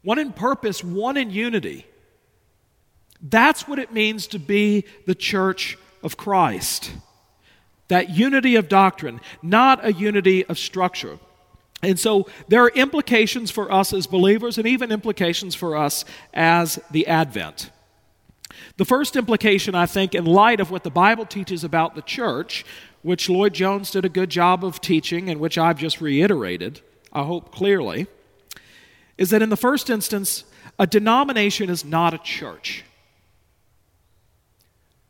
one 0.07 0.21
in 0.21 0.33
purpose, 0.33 0.85
one 0.85 1.17
in 1.17 1.31
unity. 1.31 1.85
That's 3.23 3.67
what 3.67 3.79
it 3.79 3.93
means 3.93 4.27
to 4.29 4.39
be 4.39 4.85
the 5.07 5.15
church 5.15 5.79
of 6.03 6.17
Christ. 6.17 6.93
That 7.89 8.11
unity 8.11 8.57
of 8.57 8.69
doctrine, 8.69 9.21
not 9.43 9.85
a 9.85 9.93
unity 9.93 10.45
of 10.47 10.59
structure. 10.59 11.19
And 11.83 11.99
so 11.99 12.27
there 12.49 12.63
are 12.65 12.71
implications 12.71 13.51
for 13.51 13.71
us 13.71 13.93
as 13.93 14.07
believers 14.07 14.59
and 14.59 14.67
even 14.67 14.91
implications 14.91 15.55
for 15.55 15.77
us 15.77 16.05
as 16.33 16.81
the 16.91 17.07
Advent. 17.07 17.71
The 18.77 18.85
first 18.85 19.17
implication, 19.17 19.75
I 19.75 19.87
think, 19.87 20.15
in 20.15 20.25
light 20.25 20.61
of 20.61 20.71
what 20.71 20.83
the 20.83 20.91
Bible 20.91 21.27
teaches 21.27 21.65
about 21.65 21.95
the 21.95 22.03
church, 22.03 22.65
which 23.03 23.29
Lloyd 23.29 23.55
Jones 23.55 23.91
did 23.91 24.05
a 24.05 24.09
good 24.09 24.31
job 24.31 24.65
of 24.65 24.81
teaching 24.81 25.29
and 25.29 25.39
which 25.39 25.59
I've 25.59 25.79
just 25.79 26.01
reiterated, 26.01 26.81
I 27.13 27.23
hope 27.25 27.53
clearly, 27.53 28.07
is 29.19 29.31
that 29.31 29.43
in 29.43 29.51
the 29.51 29.57
first 29.57 29.91
instance, 29.91 30.45
a 30.79 30.87
denomination 30.87 31.71
is 31.71 31.85
not 31.85 32.15
a 32.15 32.19
church. 32.19 32.85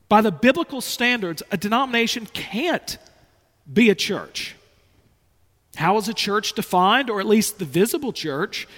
By 0.09 0.21
the 0.21 0.31
biblical 0.31 0.81
standards, 0.81 1.43
a 1.51 1.57
denomination 1.57 2.27
can't 2.27 2.99
be 3.71 3.91
a 3.91 3.95
church. 3.95 4.55
How 5.77 5.97
is 5.99 6.09
a 6.09 6.15
church 6.15 6.55
defined, 6.55 7.11
or 7.11 7.21
at 7.21 7.27
least 7.27 7.59
the 7.59 7.65
visible 7.65 8.13
church? 8.13 8.69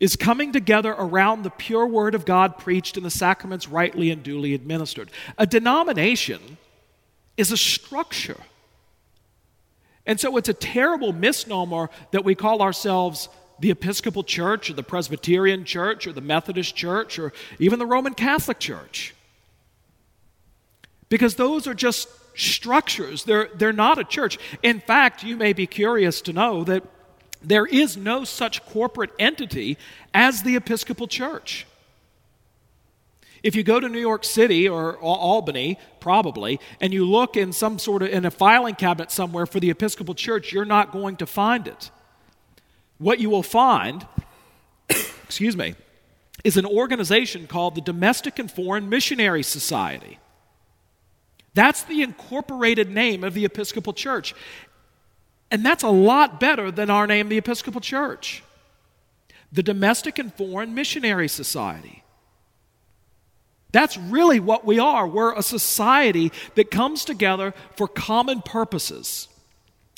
Is 0.00 0.14
coming 0.14 0.52
together 0.52 0.94
around 0.96 1.42
the 1.42 1.50
pure 1.50 1.84
word 1.84 2.14
of 2.14 2.24
God 2.24 2.56
preached 2.56 2.96
and 2.96 3.04
the 3.04 3.10
sacraments 3.10 3.66
rightly 3.66 4.10
and 4.10 4.22
duly 4.22 4.54
administered. 4.54 5.10
A 5.38 5.46
denomination 5.46 6.56
is 7.36 7.50
a 7.50 7.56
structure. 7.56 8.40
And 10.06 10.20
so 10.20 10.36
it's 10.36 10.48
a 10.48 10.54
terrible 10.54 11.12
misnomer 11.12 11.90
that 12.12 12.24
we 12.24 12.36
call 12.36 12.62
ourselves 12.62 13.28
the 13.58 13.72
Episcopal 13.72 14.22
Church 14.22 14.70
or 14.70 14.74
the 14.74 14.84
Presbyterian 14.84 15.64
Church 15.64 16.06
or 16.06 16.12
the 16.12 16.20
Methodist 16.20 16.76
Church 16.76 17.18
or 17.18 17.32
even 17.58 17.80
the 17.80 17.86
Roman 17.86 18.14
Catholic 18.14 18.60
Church. 18.60 19.14
Because 21.08 21.36
those 21.36 21.66
are 21.66 21.74
just 21.74 22.08
structures, 22.38 23.24
they're, 23.24 23.48
they're 23.54 23.72
not 23.72 23.98
a 23.98 24.04
church. 24.04 24.38
In 24.62 24.80
fact, 24.80 25.22
you 25.22 25.36
may 25.36 25.52
be 25.52 25.66
curious 25.66 26.20
to 26.22 26.32
know 26.32 26.64
that 26.64 26.84
there 27.42 27.66
is 27.66 27.96
no 27.96 28.24
such 28.24 28.64
corporate 28.66 29.10
entity 29.18 29.78
as 30.12 30.42
the 30.42 30.56
Episcopal 30.56 31.06
Church. 31.06 31.66
If 33.42 33.54
you 33.54 33.62
go 33.62 33.78
to 33.78 33.88
New 33.88 34.00
York 34.00 34.24
City 34.24 34.68
or 34.68 34.98
Albany, 34.98 35.78
probably, 36.00 36.58
and 36.80 36.92
you 36.92 37.04
look 37.04 37.36
in 37.36 37.52
some 37.52 37.78
sort 37.78 38.02
of 38.02 38.08
in 38.08 38.24
a 38.24 38.30
filing 38.30 38.74
cabinet 38.74 39.12
somewhere 39.12 39.46
for 39.46 39.60
the 39.60 39.70
Episcopal 39.70 40.14
Church, 40.14 40.52
you're 40.52 40.64
not 40.64 40.90
going 40.90 41.16
to 41.16 41.26
find 41.26 41.68
it. 41.68 41.90
What 42.98 43.20
you 43.20 43.30
will 43.30 43.44
find, 43.44 44.06
excuse 45.24 45.56
me, 45.56 45.76
is 46.42 46.56
an 46.56 46.66
organization 46.66 47.46
called 47.46 47.76
the 47.76 47.80
Domestic 47.80 48.40
and 48.40 48.50
Foreign 48.50 48.88
Missionary 48.88 49.44
Society. 49.44 50.18
That's 51.54 51.82
the 51.82 52.02
incorporated 52.02 52.90
name 52.90 53.24
of 53.24 53.34
the 53.34 53.44
Episcopal 53.44 53.92
Church. 53.92 54.34
And 55.50 55.64
that's 55.64 55.82
a 55.82 55.88
lot 55.88 56.38
better 56.38 56.70
than 56.70 56.90
our 56.90 57.06
name, 57.06 57.28
the 57.28 57.38
Episcopal 57.38 57.80
Church. 57.80 58.42
The 59.50 59.62
Domestic 59.62 60.18
and 60.18 60.32
Foreign 60.34 60.74
Missionary 60.74 61.28
Society. 61.28 62.04
That's 63.72 63.96
really 63.96 64.40
what 64.40 64.64
we 64.64 64.78
are. 64.78 65.06
We're 65.06 65.34
a 65.34 65.42
society 65.42 66.32
that 66.54 66.70
comes 66.70 67.04
together 67.04 67.54
for 67.76 67.86
common 67.86 68.42
purposes. 68.42 69.28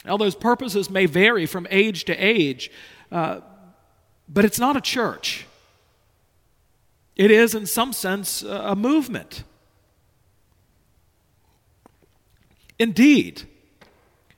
Now, 0.05 0.17
those 0.17 0.35
purposes 0.35 0.89
may 0.91 1.07
vary 1.07 1.47
from 1.47 1.67
age 1.71 2.05
to 2.07 2.15
age, 2.15 2.71
uh, 3.13 3.41
but 4.29 4.45
it's 4.45 4.59
not 4.59 4.77
a 4.77 4.81
church. 4.81 5.47
It 7.17 7.31
is, 7.31 7.55
in 7.55 7.67
some 7.67 7.93
sense, 7.93 8.43
a 8.43 8.75
movement. 8.75 9.45
Indeed, 12.81 13.43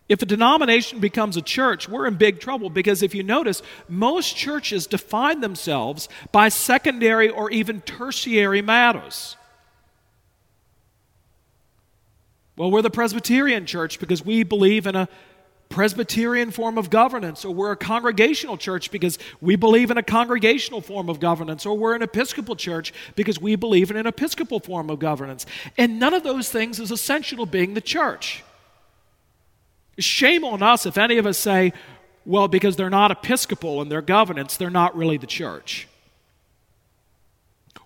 if 0.09 0.21
a 0.21 0.27
denomination 0.27 0.99
becomes 0.99 1.37
a 1.37 1.43
church, 1.43 1.89
we're 1.89 2.09
in 2.09 2.17
big 2.17 2.41
trouble 2.41 2.71
because 2.71 3.01
if 3.01 3.15
you 3.15 3.23
notice, 3.23 3.63
most 3.89 4.37
churches 4.37 4.89
define 4.89 5.41
themselves 5.41 6.09
by 6.33 6.49
secondary 6.49 7.31
or 7.31 7.53
even 7.53 7.81
tertiary 7.83 8.61
matters. 8.61 9.37
Well, 12.57 12.73
we're 12.73 12.83
the 12.83 12.91
Presbyterian 12.91 13.65
church 13.65 14.01
because 14.01 14.25
we 14.25 14.43
believe 14.43 14.89
in 14.89 14.97
a 14.97 15.09
Presbyterian 15.73 16.51
form 16.51 16.77
of 16.77 16.91
governance, 16.91 17.45
or 17.45 17.53
we're 17.53 17.73
a 17.73 17.77
congregational 17.77 18.57
church 18.57 18.91
because 18.91 19.19
we 19.41 19.57
believe 19.57 19.91
in 19.91 19.97
a 19.97 20.03
congregational 20.03 20.83
form 20.83 21.09
of 21.09 21.19
governance, 21.19 21.65
or 21.65 21.77
we're 21.77 21.95
an 21.95 22.03
Episcopal 22.03 22.55
church 22.55 22.93
because 23.17 23.41
we 23.41 23.57
believe 23.57 23.91
in 23.91 23.97
an 23.97 24.07
Episcopal 24.07 24.61
form 24.61 24.91
of 24.91 24.99
governance. 24.99 25.47
And 25.79 25.99
none 25.99 26.13
of 26.13 26.23
those 26.23 26.51
things 26.51 26.79
is 26.79 26.91
essential 26.91 27.45
to 27.45 27.51
being 27.51 27.75
the 27.75 27.81
church. 27.81 28.45
Shame 29.99 30.45
on 30.45 30.63
us 30.63 30.85
if 30.85 30.99
any 30.99 31.19
of 31.19 31.27
us 31.27 31.39
say, 31.39 31.73
well, 32.25 32.49
because 32.49 32.77
they're 32.77 32.91
not 32.91 33.11
Episcopal 33.11 33.83
in 33.83 33.89
their 33.89 34.03
governance, 34.03 34.57
they're 34.57 34.71
not 34.71 34.97
really 34.97 35.17
the 35.17 35.27
church. 35.27 35.89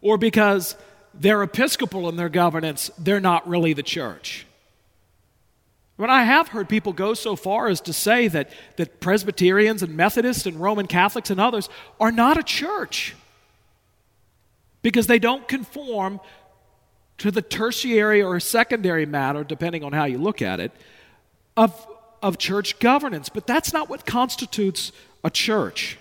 Or 0.00 0.18
because 0.18 0.76
they're 1.14 1.42
Episcopal 1.42 2.08
in 2.08 2.16
their 2.16 2.28
governance, 2.28 2.90
they're 2.98 3.20
not 3.20 3.48
really 3.48 3.72
the 3.72 3.82
church. 3.82 4.45
But 5.96 6.10
I 6.10 6.24
have 6.24 6.48
heard 6.48 6.68
people 6.68 6.92
go 6.92 7.14
so 7.14 7.36
far 7.36 7.68
as 7.68 7.80
to 7.82 7.92
say 7.92 8.28
that, 8.28 8.50
that 8.76 9.00
Presbyterians 9.00 9.82
and 9.82 9.96
Methodists 9.96 10.44
and 10.44 10.60
Roman 10.60 10.86
Catholics 10.86 11.30
and 11.30 11.40
others 11.40 11.70
are 11.98 12.12
not 12.12 12.36
a 12.36 12.42
church 12.42 13.14
because 14.82 15.06
they 15.06 15.18
don't 15.18 15.48
conform 15.48 16.20
to 17.18 17.30
the 17.30 17.40
tertiary 17.40 18.22
or 18.22 18.38
secondary 18.40 19.06
matter, 19.06 19.42
depending 19.42 19.82
on 19.82 19.92
how 19.94 20.04
you 20.04 20.18
look 20.18 20.42
at 20.42 20.60
it, 20.60 20.70
of, 21.56 21.86
of 22.22 22.36
church 22.36 22.78
governance. 22.78 23.30
But 23.30 23.46
that's 23.46 23.72
not 23.72 23.88
what 23.88 24.04
constitutes 24.04 24.92
a 25.24 25.30
church. 25.30 25.98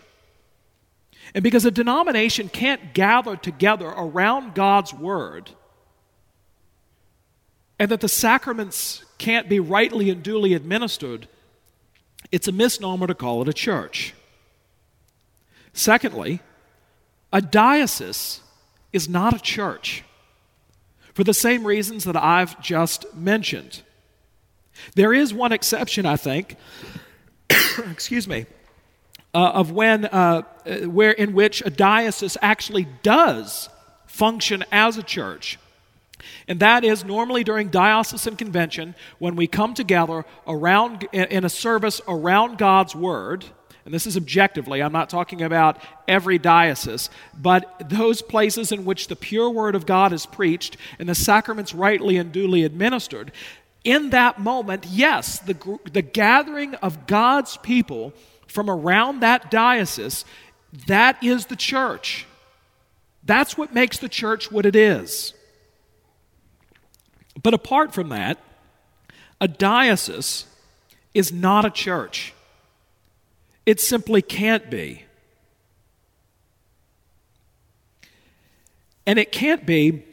And 1.33 1.41
because 1.41 1.63
a 1.63 1.71
denomination 1.71 2.49
can't 2.49 2.93
gather 2.93 3.37
together 3.37 3.87
around 3.87 4.55
God's 4.55 4.93
word, 4.93 5.51
and 7.79 7.89
that 7.91 8.01
the 8.01 8.09
sacraments 8.09 9.04
can't 9.17 9.49
be 9.49 9.59
rightly 9.59 10.09
and 10.09 10.21
duly 10.21 10.53
administered, 10.53 11.27
it's 12.31 12.47
a 12.47 12.51
misnomer 12.51 13.07
to 13.07 13.15
call 13.15 13.41
it 13.41 13.47
a 13.47 13.53
church. 13.53 14.13
Secondly, 15.73 16.41
a 17.31 17.41
diocese 17.41 18.41
is 18.93 19.09
not 19.09 19.33
a 19.33 19.39
church 19.39 20.03
for 21.13 21.23
the 21.23 21.33
same 21.33 21.65
reasons 21.65 22.03
that 22.03 22.15
I've 22.15 22.59
just 22.61 23.13
mentioned. 23.15 23.81
There 24.95 25.13
is 25.13 25.33
one 25.33 25.51
exception, 25.51 26.05
I 26.05 26.17
think, 26.17 26.57
excuse 27.91 28.27
me, 28.27 28.45
uh, 29.33 29.51
of 29.53 29.71
when, 29.71 30.05
uh, 30.05 30.43
where 30.85 31.11
in 31.11 31.33
which 31.33 31.61
a 31.65 31.69
diocese 31.69 32.37
actually 32.41 32.87
does 33.03 33.69
function 34.07 34.63
as 34.71 34.97
a 34.97 35.03
church. 35.03 35.59
And 36.47 36.59
that 36.59 36.83
is 36.83 37.03
normally 37.03 37.43
during 37.43 37.69
diocesan 37.69 38.35
convention 38.35 38.95
when 39.19 39.35
we 39.35 39.47
come 39.47 39.73
together 39.73 40.25
around 40.47 41.03
in 41.11 41.45
a 41.45 41.49
service 41.49 42.01
around 42.07 42.57
God's 42.57 42.95
word. 42.95 43.45
And 43.85 43.93
this 43.93 44.07
is 44.07 44.17
objectively, 44.17 44.81
I'm 44.81 44.91
not 44.91 45.09
talking 45.11 45.43
about 45.43 45.77
every 46.07 46.39
diocese, 46.39 47.11
but 47.37 47.89
those 47.89 48.23
places 48.23 48.71
in 48.71 48.83
which 48.83 49.07
the 49.07 49.15
pure 49.15 49.49
word 49.49 49.75
of 49.75 49.85
God 49.85 50.11
is 50.11 50.25
preached 50.25 50.77
and 50.97 51.07
the 51.07 51.13
sacraments 51.13 51.73
rightly 51.73 52.17
and 52.17 52.31
duly 52.31 52.63
administered. 52.63 53.31
In 53.83 54.09
that 54.09 54.39
moment, 54.39 54.87
yes, 54.87 55.37
the, 55.37 55.79
the 55.91 56.01
gathering 56.01 56.73
of 56.75 57.05
God's 57.05 57.57
people 57.57 58.13
from 58.47 58.71
around 58.71 59.19
that 59.19 59.51
diocese, 59.51 60.25
that 60.87 61.23
is 61.23 61.45
the 61.45 61.55
church. 61.55 62.25
That's 63.23 63.55
what 63.55 63.73
makes 63.73 63.99
the 63.99 64.09
church 64.09 64.51
what 64.51 64.65
it 64.65 64.75
is. 64.75 65.33
But 67.41 67.53
apart 67.53 67.93
from 67.93 68.09
that, 68.09 68.39
a 69.41 69.47
diocese 69.47 70.45
is 71.13 71.31
not 71.31 71.65
a 71.65 71.69
church. 71.69 72.33
It 73.65 73.79
simply 73.79 74.21
can't 74.21 74.69
be. 74.69 75.03
And 79.05 79.19
it 79.19 79.31
can't 79.31 79.65
be 79.65 80.03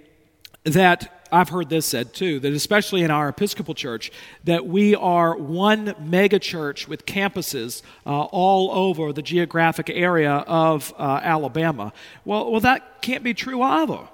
that, 0.65 1.27
I've 1.33 1.49
heard 1.49 1.71
this 1.71 1.87
said 1.87 2.13
too, 2.13 2.41
that 2.41 2.53
especially 2.53 3.03
in 3.03 3.11
our 3.11 3.29
Episcopal 3.29 3.75
Church, 3.75 4.13
that 4.45 4.67
we 4.67 4.95
are 4.95 5.37
one 5.37 5.95
mega 5.99 6.39
church 6.39 6.87
with 6.87 7.07
campuses 7.07 7.83
uh, 8.05 8.25
all 8.25 8.71
over 8.71 9.13
the 9.13 9.23
geographic 9.23 9.89
area 9.89 10.33
of 10.33 10.93
uh, 10.99 11.21
Alabama. 11.23 11.93
Well, 12.25 12.51
well, 12.51 12.61
that 12.61 13.01
can't 13.01 13.25
be 13.25 13.33
true 13.33 13.63
either. 13.63 14.09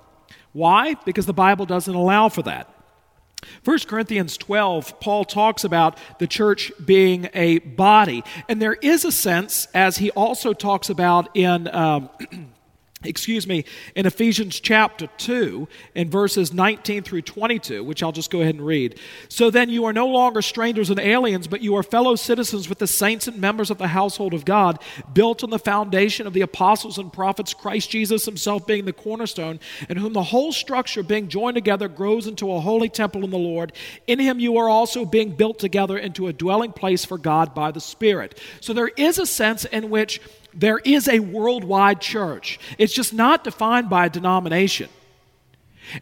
Why? 0.53 0.95
Because 1.05 1.27
the 1.27 1.33
Bible 1.33 1.67
doesn't 1.67 1.95
allow 1.95 2.29
for 2.29 2.43
that. 2.43 2.73
1 3.65 3.79
Corinthians 3.87 4.37
12, 4.37 5.01
Paul 5.01 5.25
talks 5.25 5.65
about 5.65 5.99
the 6.19 6.27
church 6.27 6.73
being 6.85 7.29
a 7.35 7.59
body. 7.59 8.25
And 8.49 8.61
there 8.61 8.75
is 8.75 9.05
a 9.05 9.13
sense, 9.13 9.69
as 9.75 9.99
he 9.99 10.11
also 10.13 10.53
talks 10.53 10.91
about 10.91 11.37
in, 11.37 11.69
um, 11.75 12.09
excuse 13.05 13.47
me, 13.47 13.65
in 13.95 14.07
Ephesians 14.07 14.59
chapter 14.59 15.07
2, 15.19 15.69
in 15.95 16.11
verses 16.11 16.53
19 16.53 17.05
through 17.05 17.23
22, 17.23 17.85
which 17.85 18.03
I'll 18.03 18.11
just 18.11 18.31
go 18.31 18.41
ahead 18.41 18.57
and 18.57 18.67
read. 18.67 18.99
So 19.29 19.51
then 19.51 19.71
you 19.71 19.85
are 19.85 19.93
no 19.93 20.09
longer 20.09 20.43
strangers 20.43 20.91
and 20.91 20.99
aliens, 20.99 21.47
but 21.47 21.61
you 21.61 21.77
are 21.77 21.85
fellow 21.85 22.17
citizens 22.17 22.69
with 22.69 22.79
the 22.79 22.89
saints 22.89 23.29
and 23.29 23.41
members 23.41 23.71
of 23.71 23.79
the 23.79 23.87
household 23.87 24.35
of 24.35 24.45
God, 24.45 24.83
built 25.13 25.45
on 25.45 25.51
the 25.51 25.61
foundation 25.61 26.27
of 26.27 26.33
the 26.33 26.41
apostles 26.41 26.99
and 26.99 27.13
prophets, 27.13 27.55
Christ 27.55 27.89
Jesus 27.89 28.25
himself 28.25 28.67
being 28.67 28.85
the 28.85 28.93
cornerstone, 28.93 29.61
in 29.89 29.97
whom 29.97 30.13
the 30.13 30.23
whole 30.25 30.53
structure, 30.53 31.05
being 31.05 31.29
joined 31.29 31.55
together, 31.55 31.87
grows 31.87 32.27
into 32.27 32.53
a 32.53 32.61
holy 32.61 32.89
temple 32.89 33.23
in 33.23 33.31
the 33.31 33.39
Lord. 33.39 33.73
In 34.09 34.19
him 34.19 34.41
you 34.41 34.57
are 34.57 34.69
also 34.69 35.05
being 35.05 35.37
built 35.37 35.61
together 35.61 35.97
into 35.97 36.27
a 36.27 36.33
dwelling 36.33 36.73
place 36.73 37.05
for 37.05 37.17
God 37.17 37.55
by 37.55 37.71
the 37.71 37.81
Spirit. 37.81 38.41
So 38.61 38.73
there 38.73 38.89
is 38.89 39.19
a 39.19 39.27
sense 39.27 39.65
in 39.65 39.89
which 39.89 40.21
there 40.59 40.79
is 40.79 41.09
a 41.09 41.21
worldwide 41.21 42.01
church. 42.01 42.59
It's 42.77 42.93
just 42.93 43.15
not 43.15 43.45
defined 43.45 43.89
by 43.89 44.07
a 44.07 44.11
denomination. 44.11 44.91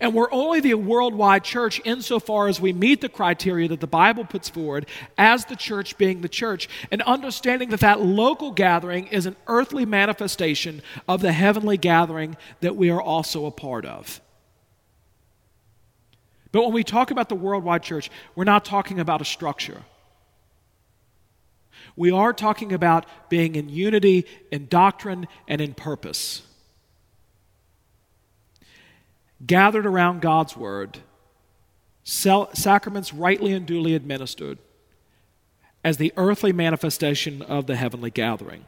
And 0.00 0.14
we're 0.14 0.32
only 0.32 0.60
the 0.60 0.74
worldwide 0.74 1.44
church 1.44 1.80
insofar 1.84 2.48
as 2.48 2.60
we 2.60 2.72
meet 2.72 3.02
the 3.02 3.08
criteria 3.08 3.68
that 3.68 3.80
the 3.80 3.86
Bible 3.86 4.24
puts 4.24 4.48
forward 4.48 4.86
as 5.16 5.44
the 5.44 5.54
church 5.54 5.96
being 5.98 6.22
the 6.22 6.28
church, 6.28 6.68
and 6.90 7.02
understanding 7.02 7.68
that 7.68 7.80
that 7.80 8.00
local 8.00 8.50
gathering 8.50 9.06
is 9.08 9.26
an 9.26 9.36
earthly 9.46 9.84
manifestation 9.84 10.82
of 11.06 11.20
the 11.20 11.32
heavenly 11.32 11.76
gathering 11.76 12.36
that 12.62 12.74
we 12.74 12.90
are 12.90 13.00
also 13.00 13.46
a 13.46 13.52
part 13.52 13.84
of. 13.84 14.20
But 16.50 16.62
when 16.62 16.72
we 16.72 16.82
talk 16.82 17.10
about 17.10 17.28
the 17.28 17.34
worldwide 17.34 17.82
church, 17.82 18.10
we're 18.34 18.44
not 18.44 18.64
talking 18.64 18.98
about 18.98 19.20
a 19.20 19.24
structure. 19.24 19.82
We 21.96 22.10
are 22.10 22.32
talking 22.32 22.72
about 22.72 23.06
being 23.28 23.56
in 23.56 23.68
unity 23.68 24.26
in 24.52 24.68
doctrine 24.68 25.26
and 25.48 25.60
in 25.60 25.74
purpose. 25.74 26.42
Gathered 29.44 29.86
around 29.86 30.20
God's 30.20 30.56
word, 30.56 30.98
sacraments 32.04 33.12
rightly 33.12 33.52
and 33.52 33.66
duly 33.66 33.94
administered 33.94 34.58
as 35.82 35.96
the 35.96 36.12
earthly 36.16 36.52
manifestation 36.52 37.42
of 37.42 37.66
the 37.66 37.76
heavenly 37.76 38.10
gathering. 38.10 38.64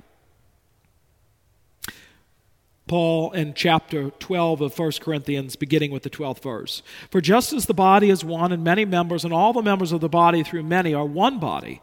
Paul 2.86 3.32
in 3.32 3.52
chapter 3.54 4.10
12 4.10 4.60
of 4.62 4.78
1 4.78 4.92
Corinthians, 5.00 5.56
beginning 5.56 5.90
with 5.90 6.04
the 6.04 6.10
12th 6.10 6.42
verse. 6.42 6.82
For 7.10 7.20
just 7.20 7.52
as 7.52 7.66
the 7.66 7.74
body 7.74 8.08
is 8.08 8.24
one 8.24 8.50
and 8.50 8.64
many 8.64 8.86
members, 8.86 9.24
and 9.24 9.34
all 9.34 9.52
the 9.52 9.62
members 9.62 9.92
of 9.92 10.00
the 10.00 10.08
body 10.08 10.42
through 10.42 10.62
many 10.62 10.94
are 10.94 11.04
one 11.04 11.38
body, 11.38 11.82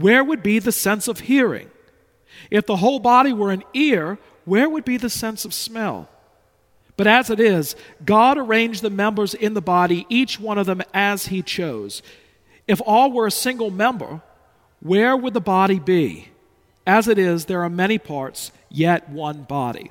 where 0.00 0.24
would 0.24 0.42
be 0.42 0.58
the 0.58 0.72
sense 0.72 1.08
of 1.08 1.20
hearing? 1.20 1.70
If 2.50 2.66
the 2.66 2.76
whole 2.76 2.98
body 2.98 3.32
were 3.32 3.50
an 3.50 3.64
ear, 3.74 4.18
where 4.44 4.68
would 4.68 4.84
be 4.84 4.96
the 4.96 5.10
sense 5.10 5.44
of 5.44 5.52
smell? 5.52 6.08
But 6.96 7.06
as 7.06 7.30
it 7.30 7.40
is, 7.40 7.76
God 8.04 8.38
arranged 8.38 8.82
the 8.82 8.90
members 8.90 9.34
in 9.34 9.54
the 9.54 9.60
body, 9.60 10.06
each 10.08 10.40
one 10.40 10.58
of 10.58 10.66
them 10.66 10.82
as 10.92 11.26
He 11.26 11.42
chose. 11.42 12.02
If 12.66 12.80
all 12.84 13.12
were 13.12 13.26
a 13.26 13.30
single 13.30 13.70
member, 13.70 14.22
where 14.80 15.16
would 15.16 15.34
the 15.34 15.40
body 15.40 15.78
be? 15.78 16.28
As 16.86 17.06
it 17.06 17.18
is, 17.18 17.44
there 17.44 17.62
are 17.62 17.70
many 17.70 17.98
parts, 17.98 18.52
yet 18.68 19.08
one 19.08 19.42
body. 19.42 19.90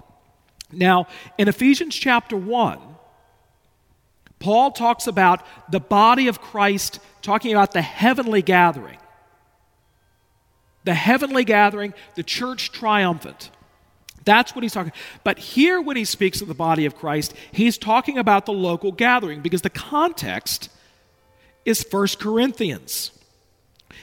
Now, 0.72 1.08
in 1.38 1.48
Ephesians 1.48 1.96
chapter 1.96 2.36
1, 2.36 2.80
Paul 4.40 4.72
talks 4.72 5.08
about 5.08 5.46
the 5.72 5.80
body 5.80 6.28
of 6.28 6.42
Christ, 6.42 7.00
talking 7.22 7.52
about 7.52 7.74
the 7.74 7.82
heavenly 7.82 8.42
gathering 8.42 8.98
the 10.84 10.94
heavenly 10.94 11.44
gathering, 11.44 11.94
the 12.16 12.24
church 12.24 12.72
triumphant. 12.72 13.52
That's 14.26 14.54
what 14.54 14.64
he's 14.64 14.74
talking. 14.74 14.92
But 15.24 15.40
here, 15.40 15.82
when 15.82 15.98
he 15.98 16.06
speaks 16.06 16.42
of 16.42 16.48
the 16.48 16.54
body 16.54 16.86
of 16.86 16.96
Christ, 16.96 17.34
he's 17.52 17.78
talking 17.78 18.18
about 18.18 18.46
the 18.46 18.54
local 18.54 18.92
gathering 18.92 19.42
because 19.42 19.62
the 19.62 19.70
context 19.70 20.70
is 21.66 21.84
First 21.84 22.20
Corinthians. 22.20 23.12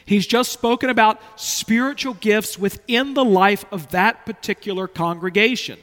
He's 0.05 0.27
just 0.27 0.53
spoken 0.53 0.91
about 0.91 1.21
spiritual 1.37 2.15
gifts 2.15 2.59
within 2.59 3.15
the 3.15 3.25
life 3.25 3.65
of 3.71 3.91
that 3.91 4.25
particular 4.27 4.89
congregation 4.89 5.79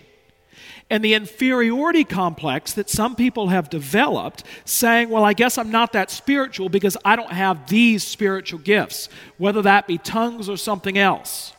and 0.90 1.04
the 1.04 1.14
inferiority 1.14 2.04
complex 2.04 2.74
that 2.74 2.90
some 2.90 3.16
people 3.16 3.48
have 3.48 3.70
developed, 3.70 4.44
saying, 4.66 5.10
Well, 5.10 5.24
I 5.24 5.34
guess 5.34 5.58
I'm 5.58 5.72
not 5.72 5.94
that 5.94 6.12
spiritual 6.12 6.70
because 6.70 6.98
I 7.04 7.16
don't 7.16 7.32
have 7.32 7.68
these 7.68 8.04
spiritual 8.06 8.60
gifts, 8.60 9.10
whether 9.38 9.62
that 9.64 9.88
be 9.88 9.98
tongues 9.98 10.50
or 10.50 10.58
something 10.58 10.98
else. 10.98 11.54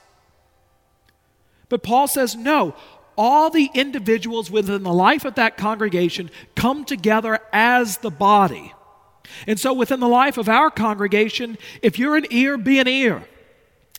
But 1.69 1.83
Paul 1.83 2.07
says, 2.07 2.37
No, 2.37 2.75
all 3.17 3.51
the 3.51 3.71
individuals 3.75 4.51
within 4.51 4.83
the 4.83 4.93
life 4.93 5.25
of 5.25 5.37
that 5.37 5.57
congregation 5.57 6.31
come 6.55 6.85
together 6.85 7.39
as 7.53 7.99
the 7.99 8.11
body. 8.11 8.73
And 9.47 9.59
so, 9.59 9.73
within 9.73 10.01
the 10.01 10.09
life 10.09 10.37
of 10.37 10.49
our 10.49 10.71
congregation, 10.71 11.59
if 11.83 11.99
you're 11.99 12.17
an 12.17 12.27
ear, 12.31 12.59
be 12.59 12.79
an 12.79 12.89
ear. 12.89 13.25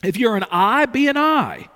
If 0.03 0.17
you're 0.17 0.35
an 0.35 0.45
eye, 0.51 0.85
be 0.85 1.07
an 1.07 1.17
eye. 1.17 1.67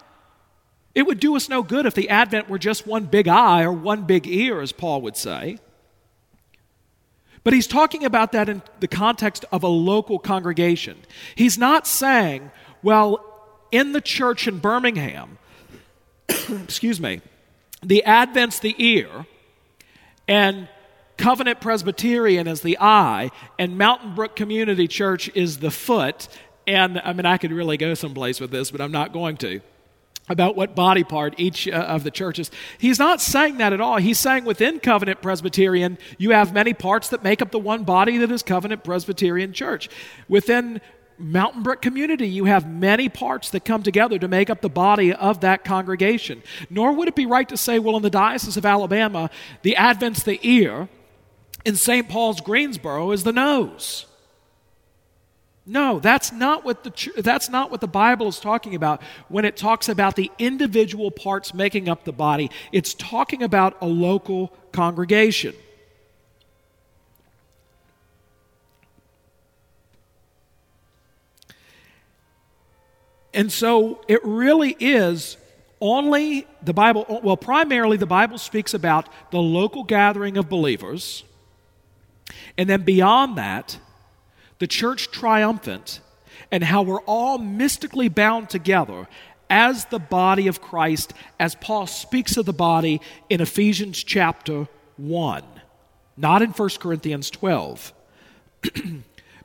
It 0.95 1.04
would 1.04 1.19
do 1.19 1.36
us 1.36 1.49
no 1.49 1.63
good 1.63 1.86
if 1.86 1.93
the 1.93 2.10
Advent 2.10 2.49
were 2.49 2.60
just 2.60 2.88
one 2.88 3.06
big 3.06 3.28
eye 3.28 3.63
or 3.63 3.71
one 3.71 4.04
big 4.04 4.28
ear, 4.28 4.62
as 4.62 4.71
Paul 4.71 5.02
would 5.02 5.15
say. 5.15 5.60
But 7.43 7.54
he's 7.54 7.67
talking 7.67 8.04
about 8.04 8.32
that 8.34 8.49
in 8.49 8.62
the 8.80 8.88
context 8.88 9.45
of 9.52 9.63
a 9.63 9.67
local 9.67 10.19
congregation. 10.19 10.97
He's 11.36 11.58
not 11.58 11.88
saying, 11.88 12.52
well, 12.84 13.23
in 13.71 13.93
the 13.93 14.02
church 14.02 14.47
in 14.47 14.60
Birmingham, 14.60 15.38
excuse 16.28 16.99
me, 16.99 17.21
the 17.82 18.04
Advent's 18.04 18.60
the 18.60 18.75
ear, 18.78 19.25
and 20.28 20.67
Covenant 21.17 21.60
Presbyterian 21.60 22.47
is 22.47 22.62
the 22.62 22.78
eye, 22.80 23.32
and 23.58 23.78
Mountain 23.78 24.15
Brook 24.15 24.36
Community 24.36 24.88
Church 24.88 25.30
is 25.36 25.60
the 25.60 25.71
foot. 25.71 26.28
And 26.65 26.99
I 26.99 27.13
mean, 27.13 27.25
I 27.25 27.38
could 27.38 27.52
really 27.52 27.78
go 27.78 27.93
someplace 27.93 28.39
with 28.39 28.52
this, 28.52 28.71
but 28.71 28.80
I'm 28.80 28.91
not 28.91 29.12
going 29.12 29.38
to 29.38 29.62
about 30.29 30.55
what 30.55 30.75
body 30.75 31.03
part 31.03 31.33
each 31.37 31.67
uh, 31.67 31.71
of 31.71 32.03
the 32.03 32.11
churches. 32.11 32.51
He's 32.77 32.99
not 32.99 33.19
saying 33.19 33.57
that 33.57 33.73
at 33.73 33.81
all. 33.81 33.97
He's 33.97 34.19
saying 34.19 34.45
within 34.45 34.79
Covenant 34.79 35.21
Presbyterian, 35.21 35.97
you 36.17 36.29
have 36.29 36.53
many 36.53 36.73
parts 36.73 37.09
that 37.09 37.23
make 37.23 37.41
up 37.41 37.51
the 37.51 37.59
one 37.59 37.83
body 37.83 38.17
that 38.19 38.31
is 38.31 38.43
Covenant 38.43 38.83
Presbyterian 38.83 39.53
Church. 39.53 39.89
Within 40.27 40.81
Mountain 41.17 41.63
Brook 41.63 41.81
community, 41.81 42.29
you 42.29 42.45
have 42.45 42.69
many 42.69 43.09
parts 43.09 43.49
that 43.49 43.65
come 43.65 43.83
together 43.83 44.17
to 44.19 44.27
make 44.27 44.49
up 44.49 44.61
the 44.61 44.69
body 44.69 45.11
of 45.11 45.41
that 45.41 45.65
congregation. 45.65 46.41
Nor 46.69 46.93
would 46.93 47.09
it 47.09 47.15
be 47.15 47.25
right 47.25 47.49
to 47.49 47.57
say, 47.57 47.77
well, 47.79 47.97
in 47.97 48.03
the 48.03 48.09
Diocese 48.09 48.55
of 48.55 48.65
Alabama, 48.65 49.29
the 49.63 49.75
Advent's 49.75 50.23
the 50.23 50.39
ear, 50.43 50.87
in 51.65 51.75
St. 51.75 52.07
Paul's 52.07 52.39
Greensboro 52.39 53.11
is 53.11 53.23
the 53.23 53.33
nose. 53.33 54.05
No, 55.69 55.99
that's 55.99 56.32
not 56.32 56.65
what 56.65 56.84
the 56.84 57.21
that's 57.21 57.47
not 57.47 57.69
what 57.69 57.79
the 57.79 57.88
Bible 57.88 58.27
is 58.27 58.39
talking 58.39 58.73
about 58.73 59.03
when 59.27 59.45
it 59.45 59.55
talks 59.55 59.88
about 59.88 60.15
the 60.15 60.32
individual 60.39 61.12
parts 61.12 61.53
making 61.53 61.88
up 61.88 62.05
the 62.05 62.12
body. 62.12 62.49
It's 62.71 62.95
talking 62.95 63.43
about 63.43 63.77
a 63.79 63.86
local 63.86 64.51
congregation. 64.71 65.53
And 73.32 73.51
so 73.51 74.01
it 74.08 74.25
really 74.25 74.75
is 74.79 75.38
only 75.79 76.47
the 76.63 76.73
Bible, 76.73 77.21
well, 77.23 77.38
primarily 77.38 77.95
the 77.95 78.08
Bible 78.08 78.39
speaks 78.39 78.73
about 78.73 79.08
the 79.29 79.38
local 79.38 79.84
gathering 79.84 80.36
of 80.36 80.49
believers. 80.49 81.23
And 82.58 82.67
then 82.67 82.82
beyond 82.82 83.38
that, 83.38 83.77
the 84.60 84.67
church 84.67 85.12
triumphant, 85.12 86.02
and 86.52 86.63
how 86.63 86.82
we're 86.82 87.02
all 87.02 87.38
mystically 87.38 88.10
bound 88.10 88.50
together 88.50 89.08
as 89.50 89.86
the 89.86 90.00
body 90.00 90.48
of 90.48 90.62
Christ, 90.62 91.13
as 91.39 91.56
Paul 91.56 91.88
speaks 91.88 92.38
of 92.38 92.45
the 92.45 92.54
body 92.54 93.02
in 93.30 93.41
Ephesians 93.41 94.04
chapter 94.04 94.67
1, 94.98 95.43
not 96.17 96.41
in 96.41 96.52
1 96.52 96.69
Corinthians 96.80 97.30
12. 97.30 97.93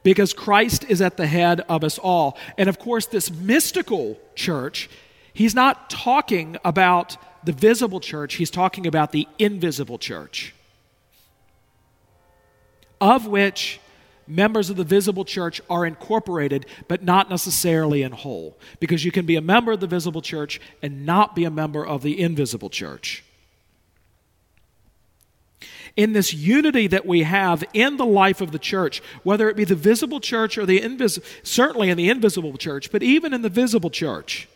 because 0.05 0.35
Christ 0.35 0.85
is 0.85 1.01
at 1.01 1.17
the 1.17 1.27
head 1.27 1.63
of 1.63 1.83
us 1.83 1.99
all. 1.99 2.39
And 2.57 2.69
of 2.69 2.79
course, 2.79 3.07
this 3.07 3.31
mystical 3.31 4.21
church, 4.37 4.89
he's 5.33 5.55
not 5.55 5.91
talking 5.91 6.57
about 6.65 7.17
the 7.43 7.53
visible 7.53 8.01
church, 8.01 8.35
he's 8.35 8.51
talking 8.51 8.87
about 8.87 9.13
the 9.13 9.27
invisible 9.39 9.99
church, 9.99 10.55
of 13.01 13.27
which 13.27 13.81
members 14.27 14.71
of 14.71 14.77
the 14.77 14.85
visible 14.85 15.25
church 15.25 15.61
are 15.69 15.87
incorporated, 15.87 16.67
but 16.89 17.03
not 17.03 17.31
necessarily 17.31 18.03
in 18.03 18.13
whole. 18.13 18.57
Because 18.81 19.05
you 19.05 19.11
can 19.11 19.27
be 19.27 19.37
a 19.37 19.41
member 19.41 19.73
of 19.73 19.81
the 19.81 19.87
visible 19.87 20.23
church 20.23 20.61
and 20.83 21.05
not 21.05 21.35
be 21.35 21.45
a 21.45 21.51
member 21.51 21.85
of 21.87 22.03
the 22.03 22.21
invisible 22.21 22.71
church. 22.71 23.25
In 25.97 26.13
this 26.13 26.35
unity 26.35 26.89
that 26.89 27.07
we 27.07 27.23
have 27.23 27.63
in 27.73 27.97
the 27.97 28.07
life 28.07 28.41
of 28.41 28.51
the 28.51 28.59
church, 28.59 29.01
whether 29.23 29.49
it 29.49 29.57
be 29.57 29.65
the 29.65 29.77
visible 29.77 30.19
church 30.19 30.59
or 30.59 30.67
the 30.67 30.81
invisible, 30.81 31.27
certainly 31.45 31.89
in 31.89 31.97
the 31.97 32.11
invisible 32.11 32.57
church, 32.57 32.91
but 32.91 33.03
even 33.03 33.33
in 33.33 33.43
the 33.43 33.49
visible 33.49 33.91
church, 33.91 34.49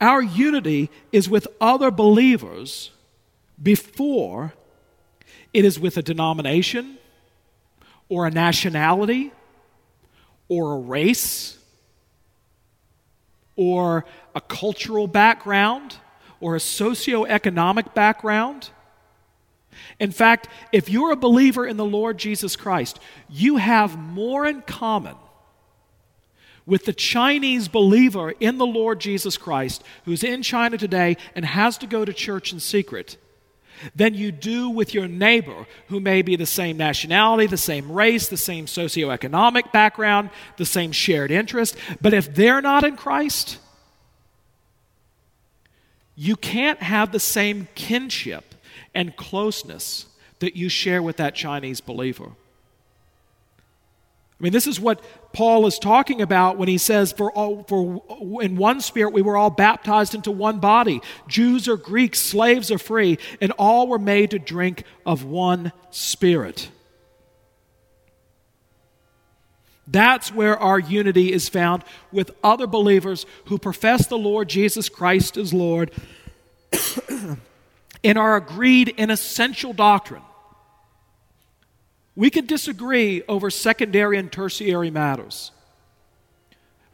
our 0.00 0.22
unity 0.22 0.90
is 1.12 1.28
with 1.28 1.48
other 1.60 1.90
believers 1.90 2.90
before 3.62 4.54
it 5.52 5.64
is 5.64 5.80
with 5.80 5.96
a 5.96 6.02
denomination 6.02 6.95
or 8.08 8.26
a 8.26 8.30
nationality 8.30 9.32
or 10.48 10.74
a 10.74 10.78
race 10.78 11.58
or 13.56 14.04
a 14.34 14.40
cultural 14.40 15.06
background 15.06 15.96
or 16.40 16.56
a 16.56 16.58
socioeconomic 16.58 17.94
background. 17.94 18.70
In 19.98 20.10
fact, 20.10 20.48
if 20.72 20.88
you're 20.88 21.10
a 21.10 21.16
believer 21.16 21.66
in 21.66 21.76
the 21.76 21.84
Lord 21.84 22.18
Jesus 22.18 22.56
Christ, 22.56 23.00
you 23.28 23.56
have 23.56 23.98
more 23.98 24.46
in 24.46 24.62
common 24.62 25.16
with 26.66 26.84
the 26.84 26.92
Chinese 26.92 27.68
believer 27.68 28.32
in 28.40 28.58
the 28.58 28.66
Lord 28.66 29.00
Jesus 29.00 29.38
Christ 29.38 29.84
who's 30.04 30.24
in 30.24 30.42
China 30.42 30.76
today 30.76 31.16
and 31.34 31.44
has 31.44 31.78
to 31.78 31.86
go 31.86 32.04
to 32.04 32.12
church 32.12 32.52
in 32.52 32.60
secret 32.60 33.16
than 33.94 34.14
you 34.14 34.32
do 34.32 34.70
with 34.70 34.94
your 34.94 35.08
neighbor 35.08 35.66
who 35.88 36.00
may 36.00 36.22
be 36.22 36.36
the 36.36 36.46
same 36.46 36.76
nationality, 36.76 37.46
the 37.46 37.56
same 37.56 37.90
race, 37.90 38.28
the 38.28 38.36
same 38.36 38.66
socioeconomic 38.66 39.72
background, 39.72 40.30
the 40.56 40.64
same 40.64 40.92
shared 40.92 41.30
interest. 41.30 41.76
But 42.00 42.14
if 42.14 42.34
they're 42.34 42.62
not 42.62 42.84
in 42.84 42.96
Christ, 42.96 43.58
you 46.14 46.36
can't 46.36 46.80
have 46.80 47.12
the 47.12 47.20
same 47.20 47.68
kinship 47.74 48.54
and 48.94 49.16
closeness 49.16 50.06
that 50.38 50.56
you 50.56 50.68
share 50.68 51.02
with 51.02 51.18
that 51.18 51.34
Chinese 51.34 51.80
believer. 51.80 52.30
I 54.38 54.42
mean, 54.42 54.52
this 54.52 54.66
is 54.66 54.78
what 54.78 55.02
Paul 55.32 55.66
is 55.66 55.78
talking 55.78 56.20
about 56.20 56.58
when 56.58 56.68
he 56.68 56.76
says, 56.76 57.10
for, 57.10 57.32
all, 57.32 57.62
for 57.62 58.02
in 58.42 58.56
one 58.56 58.82
spirit 58.82 59.14
we 59.14 59.22
were 59.22 59.36
all 59.36 59.48
baptized 59.48 60.14
into 60.14 60.30
one 60.30 60.58
body. 60.58 61.00
Jews 61.26 61.68
or 61.68 61.78
Greeks, 61.78 62.18
slaves 62.18 62.70
or 62.70 62.76
free, 62.76 63.18
and 63.40 63.52
all 63.52 63.88
were 63.88 63.98
made 63.98 64.32
to 64.32 64.38
drink 64.38 64.84
of 65.06 65.24
one 65.24 65.72
spirit. 65.90 66.68
That's 69.86 70.34
where 70.34 70.58
our 70.58 70.78
unity 70.78 71.32
is 71.32 71.48
found 71.48 71.84
with 72.12 72.30
other 72.42 72.66
believers 72.66 73.24
who 73.46 73.58
profess 73.58 74.06
the 74.06 74.18
Lord 74.18 74.48
Jesus 74.48 74.90
Christ 74.90 75.38
as 75.38 75.54
Lord 75.54 75.92
and 78.04 78.18
are 78.18 78.36
agreed 78.36 78.88
in 78.88 79.10
essential 79.10 79.72
doctrine. 79.72 80.22
We 82.16 82.30
could 82.30 82.46
disagree 82.46 83.22
over 83.28 83.50
secondary 83.50 84.16
and 84.16 84.32
tertiary 84.32 84.90
matters. 84.90 85.52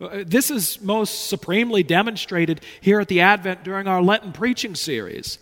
Uh, 0.00 0.24
this 0.26 0.50
is 0.50 0.80
most 0.82 1.28
supremely 1.28 1.84
demonstrated 1.84 2.60
here 2.80 2.98
at 2.98 3.06
the 3.06 3.20
Advent 3.20 3.62
during 3.62 3.86
our 3.86 4.02
Lenten 4.02 4.32
preaching 4.32 4.74
series, 4.74 5.38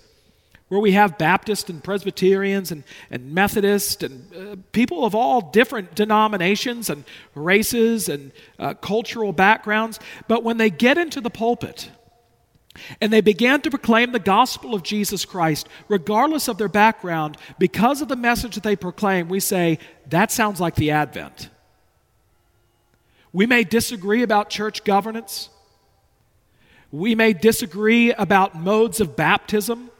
where 0.68 0.80
we 0.80 0.92
have 0.92 1.16
Baptists 1.16 1.70
and 1.70 1.82
Presbyterians 1.82 2.70
and, 2.70 2.84
and 3.10 3.32
Methodists 3.32 4.02
and 4.02 4.34
uh, 4.34 4.56
people 4.72 5.06
of 5.06 5.14
all 5.14 5.40
different 5.50 5.94
denominations 5.94 6.90
and 6.90 7.04
races 7.34 8.10
and 8.10 8.32
uh, 8.58 8.74
cultural 8.74 9.32
backgrounds. 9.32 9.98
But 10.28 10.44
when 10.44 10.58
they 10.58 10.68
get 10.68 10.98
into 10.98 11.22
the 11.22 11.30
pulpit, 11.30 11.90
and 13.00 13.12
they 13.12 13.20
began 13.20 13.60
to 13.62 13.70
proclaim 13.70 14.12
the 14.12 14.18
gospel 14.18 14.74
of 14.74 14.82
Jesus 14.82 15.24
Christ, 15.24 15.68
regardless 15.88 16.48
of 16.48 16.58
their 16.58 16.68
background, 16.68 17.36
because 17.58 18.02
of 18.02 18.08
the 18.08 18.16
message 18.16 18.54
that 18.54 18.64
they 18.64 18.76
proclaim, 18.76 19.28
we 19.28 19.40
say, 19.40 19.78
that 20.08 20.30
sounds 20.30 20.60
like 20.60 20.74
the 20.74 20.90
Advent. 20.90 21.48
We 23.32 23.46
may 23.46 23.64
disagree 23.64 24.22
about 24.22 24.50
church 24.50 24.84
governance. 24.84 25.50
We 26.90 27.14
may 27.14 27.32
disagree 27.32 28.12
about 28.12 28.56
modes 28.56 29.00
of 29.00 29.14
baptism. 29.14 29.90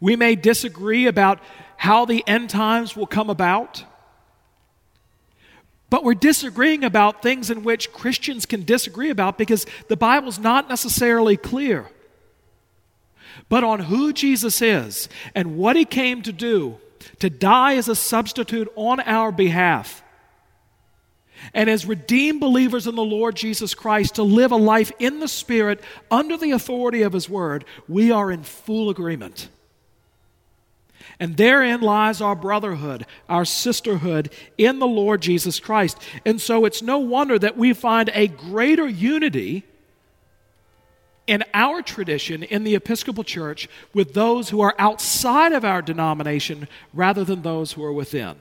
We 0.00 0.16
may 0.16 0.34
disagree 0.34 1.06
about 1.06 1.38
how 1.76 2.04
the 2.04 2.24
end 2.26 2.50
times 2.50 2.96
will 2.96 3.06
come 3.06 3.30
about. 3.30 3.84
But 5.92 6.04
we're 6.04 6.14
disagreeing 6.14 6.84
about 6.84 7.20
things 7.20 7.50
in 7.50 7.64
which 7.64 7.92
Christians 7.92 8.46
can 8.46 8.64
disagree 8.64 9.10
about 9.10 9.36
because 9.36 9.66
the 9.88 9.96
Bible's 9.96 10.38
not 10.38 10.66
necessarily 10.66 11.36
clear. 11.36 11.86
But 13.50 13.62
on 13.62 13.78
who 13.78 14.14
Jesus 14.14 14.62
is 14.62 15.10
and 15.34 15.58
what 15.58 15.76
he 15.76 15.84
came 15.84 16.22
to 16.22 16.32
do, 16.32 16.78
to 17.18 17.28
die 17.28 17.76
as 17.76 17.88
a 17.88 17.94
substitute 17.94 18.72
on 18.74 19.00
our 19.00 19.30
behalf, 19.30 20.02
and 21.52 21.68
as 21.68 21.84
redeemed 21.84 22.40
believers 22.40 22.86
in 22.86 22.94
the 22.94 23.04
Lord 23.04 23.36
Jesus 23.36 23.74
Christ 23.74 24.14
to 24.14 24.22
live 24.22 24.50
a 24.50 24.56
life 24.56 24.92
in 24.98 25.20
the 25.20 25.28
Spirit 25.28 25.82
under 26.10 26.38
the 26.38 26.52
authority 26.52 27.02
of 27.02 27.12
His 27.12 27.28
Word, 27.28 27.66
we 27.86 28.10
are 28.10 28.32
in 28.32 28.44
full 28.44 28.88
agreement. 28.88 29.50
And 31.22 31.36
therein 31.36 31.82
lies 31.82 32.20
our 32.20 32.34
brotherhood, 32.34 33.06
our 33.28 33.44
sisterhood 33.44 34.32
in 34.58 34.80
the 34.80 34.88
Lord 34.88 35.22
Jesus 35.22 35.60
Christ. 35.60 35.96
And 36.26 36.40
so 36.40 36.64
it's 36.64 36.82
no 36.82 36.98
wonder 36.98 37.38
that 37.38 37.56
we 37.56 37.74
find 37.74 38.10
a 38.12 38.26
greater 38.26 38.88
unity 38.88 39.62
in 41.28 41.44
our 41.54 41.80
tradition 41.80 42.42
in 42.42 42.64
the 42.64 42.74
Episcopal 42.74 43.22
Church 43.22 43.68
with 43.94 44.14
those 44.14 44.48
who 44.48 44.60
are 44.62 44.74
outside 44.80 45.52
of 45.52 45.64
our 45.64 45.80
denomination 45.80 46.66
rather 46.92 47.22
than 47.22 47.42
those 47.42 47.70
who 47.70 47.84
are 47.84 47.92
within. 47.92 48.34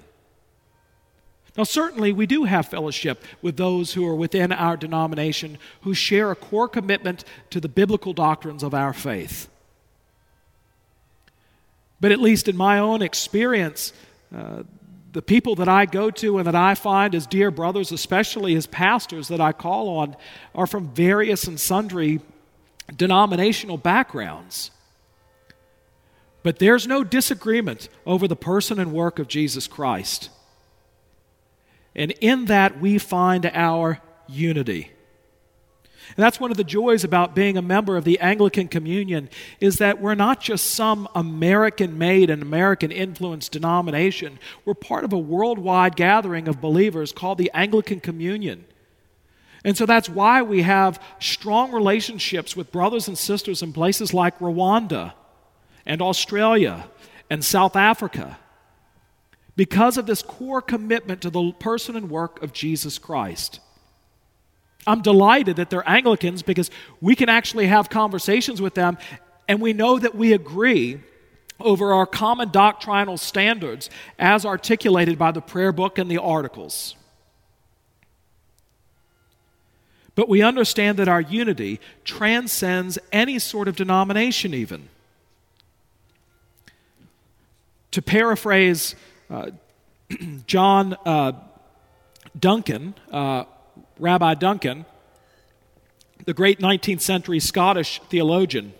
Now, 1.55 1.65
certainly, 1.65 2.11
we 2.11 2.25
do 2.25 2.45
have 2.45 2.65
fellowship 2.65 3.23
with 3.43 3.57
those 3.57 3.93
who 3.93 4.07
are 4.07 4.15
within 4.15 4.51
our 4.51 4.75
denomination 4.75 5.59
who 5.81 5.93
share 5.93 6.31
a 6.31 6.35
core 6.35 6.67
commitment 6.67 7.25
to 7.51 7.59
the 7.59 7.69
biblical 7.69 8.13
doctrines 8.13 8.63
of 8.63 8.73
our 8.73 8.91
faith. 8.91 9.50
But 12.01 12.11
at 12.11 12.19
least 12.19 12.47
in 12.47 12.57
my 12.57 12.79
own 12.79 13.01
experience, 13.01 13.93
uh, 14.35 14.63
the 15.13 15.21
people 15.21 15.55
that 15.55 15.69
I 15.69 15.85
go 15.85 16.09
to 16.09 16.37
and 16.37 16.47
that 16.47 16.55
I 16.55 16.73
find 16.75 17.13
as 17.13 17.27
dear 17.27 17.51
brothers, 17.51 17.91
especially 17.91 18.55
as 18.55 18.65
pastors 18.65 19.27
that 19.27 19.39
I 19.39 19.51
call 19.51 19.97
on, 19.97 20.15
are 20.55 20.67
from 20.67 20.93
various 20.93 21.45
and 21.45 21.59
sundry 21.59 22.21
denominational 22.95 23.77
backgrounds. 23.77 24.71
But 26.43 26.59
there's 26.59 26.87
no 26.87 27.03
disagreement 27.03 27.87
over 28.05 28.27
the 28.27 28.35
person 28.35 28.79
and 28.79 28.91
work 28.91 29.19
of 29.19 29.27
Jesus 29.27 29.67
Christ. 29.67 30.29
And 31.93 32.11
in 32.21 32.45
that 32.45 32.79
we 32.79 32.97
find 32.97 33.45
our 33.45 34.01
unity. 34.27 34.91
And 36.17 36.23
that's 36.23 36.39
one 36.39 36.51
of 36.51 36.57
the 36.57 36.63
joys 36.63 37.03
about 37.03 37.35
being 37.35 37.57
a 37.57 37.61
member 37.61 37.95
of 37.95 38.03
the 38.03 38.19
Anglican 38.19 38.67
Communion 38.67 39.29
is 39.59 39.77
that 39.77 40.01
we're 40.01 40.15
not 40.15 40.41
just 40.41 40.71
some 40.71 41.07
American 41.15 41.97
made 41.97 42.29
and 42.29 42.41
American 42.41 42.91
influenced 42.91 43.53
denomination. 43.53 44.37
We're 44.65 44.73
part 44.73 45.05
of 45.05 45.13
a 45.13 45.17
worldwide 45.17 45.95
gathering 45.95 46.47
of 46.47 46.59
believers 46.59 47.11
called 47.11 47.37
the 47.37 47.51
Anglican 47.53 48.01
Communion. 48.01 48.65
And 49.63 49.77
so 49.77 49.85
that's 49.85 50.09
why 50.09 50.41
we 50.41 50.63
have 50.63 51.01
strong 51.19 51.71
relationships 51.71 52.55
with 52.55 52.71
brothers 52.71 53.07
and 53.07 53.17
sisters 53.17 53.61
in 53.61 53.73
places 53.73 54.13
like 54.13 54.39
Rwanda 54.39 55.13
and 55.85 56.01
Australia 56.01 56.89
and 57.29 57.45
South 57.45 57.75
Africa 57.75 58.37
because 59.55 59.97
of 59.97 60.07
this 60.07 60.21
core 60.21 60.61
commitment 60.61 61.21
to 61.21 61.29
the 61.29 61.51
person 61.53 61.95
and 61.95 62.09
work 62.09 62.41
of 62.41 62.53
Jesus 62.53 62.97
Christ. 62.97 63.59
I'm 64.87 65.01
delighted 65.01 65.57
that 65.57 65.69
they're 65.69 65.87
Anglicans 65.87 66.41
because 66.41 66.71
we 66.99 67.15
can 67.15 67.29
actually 67.29 67.67
have 67.67 67.89
conversations 67.89 68.61
with 68.61 68.73
them 68.73 68.97
and 69.47 69.61
we 69.61 69.73
know 69.73 69.99
that 69.99 70.15
we 70.15 70.33
agree 70.33 70.99
over 71.59 71.93
our 71.93 72.05
common 72.05 72.49
doctrinal 72.49 73.17
standards 73.17 73.89
as 74.17 74.45
articulated 74.45 75.17
by 75.17 75.31
the 75.31 75.41
prayer 75.41 75.71
book 75.71 75.97
and 75.97 76.09
the 76.09 76.17
articles. 76.17 76.95
But 80.15 80.27
we 80.27 80.41
understand 80.41 80.97
that 80.99 81.07
our 81.07 81.21
unity 81.21 81.79
transcends 82.03 82.99
any 83.11 83.39
sort 83.39 83.67
of 83.67 83.75
denomination, 83.75 84.53
even. 84.53 84.89
To 87.91 88.01
paraphrase 88.01 88.95
uh, 89.29 89.51
John 90.47 90.95
uh, 91.05 91.33
Duncan, 92.37 92.95
uh, 93.11 93.45
Rabbi 94.01 94.33
Duncan, 94.33 94.85
the 96.25 96.33
great 96.33 96.59
19th 96.59 97.01
century 97.01 97.39
Scottish 97.39 98.01
theologian, 98.09 98.73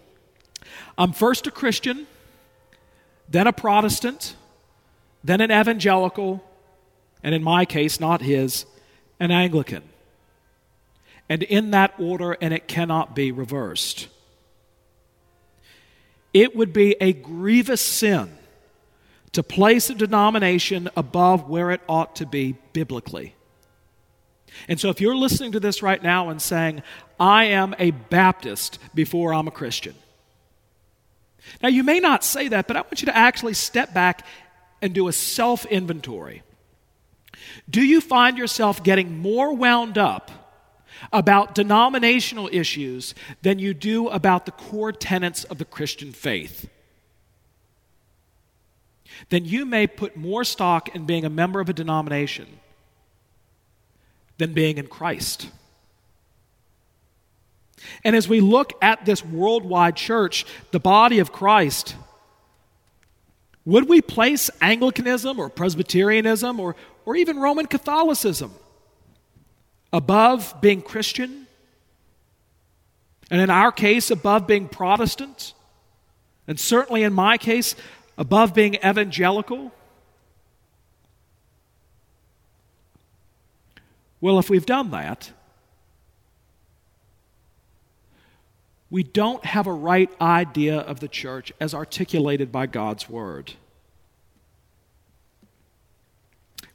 I'm 0.98 1.14
first 1.14 1.46
a 1.46 1.52
Christian, 1.52 2.08
then 3.30 3.46
a 3.46 3.54
Protestant, 3.54 4.36
then 5.24 5.40
an 5.40 5.52
evangelical, 5.52 6.44
and 7.22 7.36
in 7.36 7.44
my 7.44 7.66
case, 7.66 8.00
not 8.00 8.22
his, 8.22 8.66
an 9.20 9.30
Anglican. 9.30 9.84
And 11.30 11.44
in 11.44 11.70
that 11.70 11.94
order, 12.00 12.36
and 12.42 12.52
it 12.52 12.68
cannot 12.68 13.16
be 13.16 13.32
reversed. 13.32 14.08
It 16.34 16.56
would 16.56 16.74
be 16.74 16.96
a 17.00 17.14
grievous 17.14 17.82
sin 17.82 18.40
to 19.34 19.44
place 19.44 19.92
a 19.92 19.94
denomination 19.94 20.90
above 20.98 21.48
where 21.48 21.70
it 21.70 21.82
ought 21.88 22.16
to 22.16 22.26
be 22.26 22.56
biblically. 22.74 23.36
And 24.68 24.80
so, 24.80 24.90
if 24.90 25.02
you're 25.02 25.16
listening 25.16 25.54
to 25.54 25.60
this 25.60 25.82
right 25.82 26.02
now 26.02 26.30
and 26.30 26.42
saying, 26.42 26.84
I 27.20 27.46
am 27.46 27.76
a 27.80 27.92
Baptist 27.92 28.80
before 28.94 29.34
I'm 29.34 29.48
a 29.48 29.52
Christian, 29.52 29.96
now 31.62 31.70
you 31.70 31.84
may 31.84 32.00
not 32.00 32.24
say 32.24 32.48
that, 32.50 32.68
but 32.68 32.78
I 32.78 32.82
want 32.82 33.02
you 33.02 33.08
to 33.08 33.18
actually 33.18 33.54
step 33.54 33.94
back 33.94 34.26
and 34.82 34.94
do 34.94 35.08
a 35.08 35.14
self 35.14 35.66
inventory. 35.66 36.44
Do 37.70 37.82
you 37.82 38.02
find 38.02 38.38
yourself 38.38 38.84
getting 38.84 39.18
more 39.20 39.54
wound 39.54 39.98
up 39.98 40.32
about 41.12 41.56
denominational 41.56 42.50
issues 42.52 43.16
than 43.42 43.60
you 43.60 43.74
do 43.74 44.08
about 44.10 44.46
the 44.46 44.52
core 44.52 44.92
tenets 44.92 45.44
of 45.46 45.58
the 45.58 45.66
Christian 45.66 46.12
faith? 46.12 46.70
Then 49.30 49.46
you 49.46 49.66
may 49.66 49.88
put 49.88 50.16
more 50.16 50.44
stock 50.44 50.96
in 50.96 51.06
being 51.06 51.26
a 51.26 51.30
member 51.30 51.60
of 51.60 51.70
a 51.70 51.74
denomination 51.74 52.48
than 54.42 54.54
being 54.54 54.80
in 54.80 54.88
Christ. 54.88 55.48
And 58.04 58.16
as 58.16 58.28
we 58.28 58.42
look 58.42 58.74
at 58.82 59.06
this 59.06 59.24
worldwide 59.24 59.96
church, 59.96 60.46
the 60.72 60.80
body 60.80 61.20
of 61.20 61.32
Christ, 61.32 61.96
would 63.66 63.88
we 63.88 64.02
place 64.02 64.50
Anglicanism 64.60 65.40
or 65.40 65.48
Presbyterianism 65.48 66.60
or, 66.60 66.76
or 67.06 67.16
even 67.16 67.38
Roman 67.38 67.68
Catholicism 67.68 68.52
above 69.94 70.56
being 70.60 70.82
Christian? 70.82 71.46
And 73.30 73.42
in 73.42 73.52
our 73.52 73.72
case, 73.72 74.10
above 74.10 74.48
being 74.48 74.68
Protestant? 74.68 75.54
And 76.48 76.60
certainly 76.60 77.04
in 77.04 77.14
my 77.14 77.38
case, 77.38 77.76
above 78.18 78.56
being 78.56 78.74
evangelical? 78.76 79.72
Well, 84.22 84.38
if 84.38 84.50
we've 84.50 84.66
done 84.66 84.92
that, 84.92 85.32
we 88.92 89.02
don't 89.04 89.44
have 89.44 89.66
a 89.68 89.74
right 89.74 90.12
idea 90.22 90.78
of 90.78 91.00
the 91.00 91.08
church 91.08 91.52
as 91.60 91.74
articulated 91.74 92.52
by 92.52 92.68
God's 92.68 93.10
Word. 93.10 93.54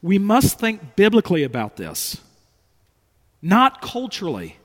We 0.03 0.19
must 0.19 0.59
think 0.59 0.97
biblically 0.97 1.45
about 1.45 1.77
this, 1.77 2.21
not 3.41 3.81
culturally. 3.81 4.57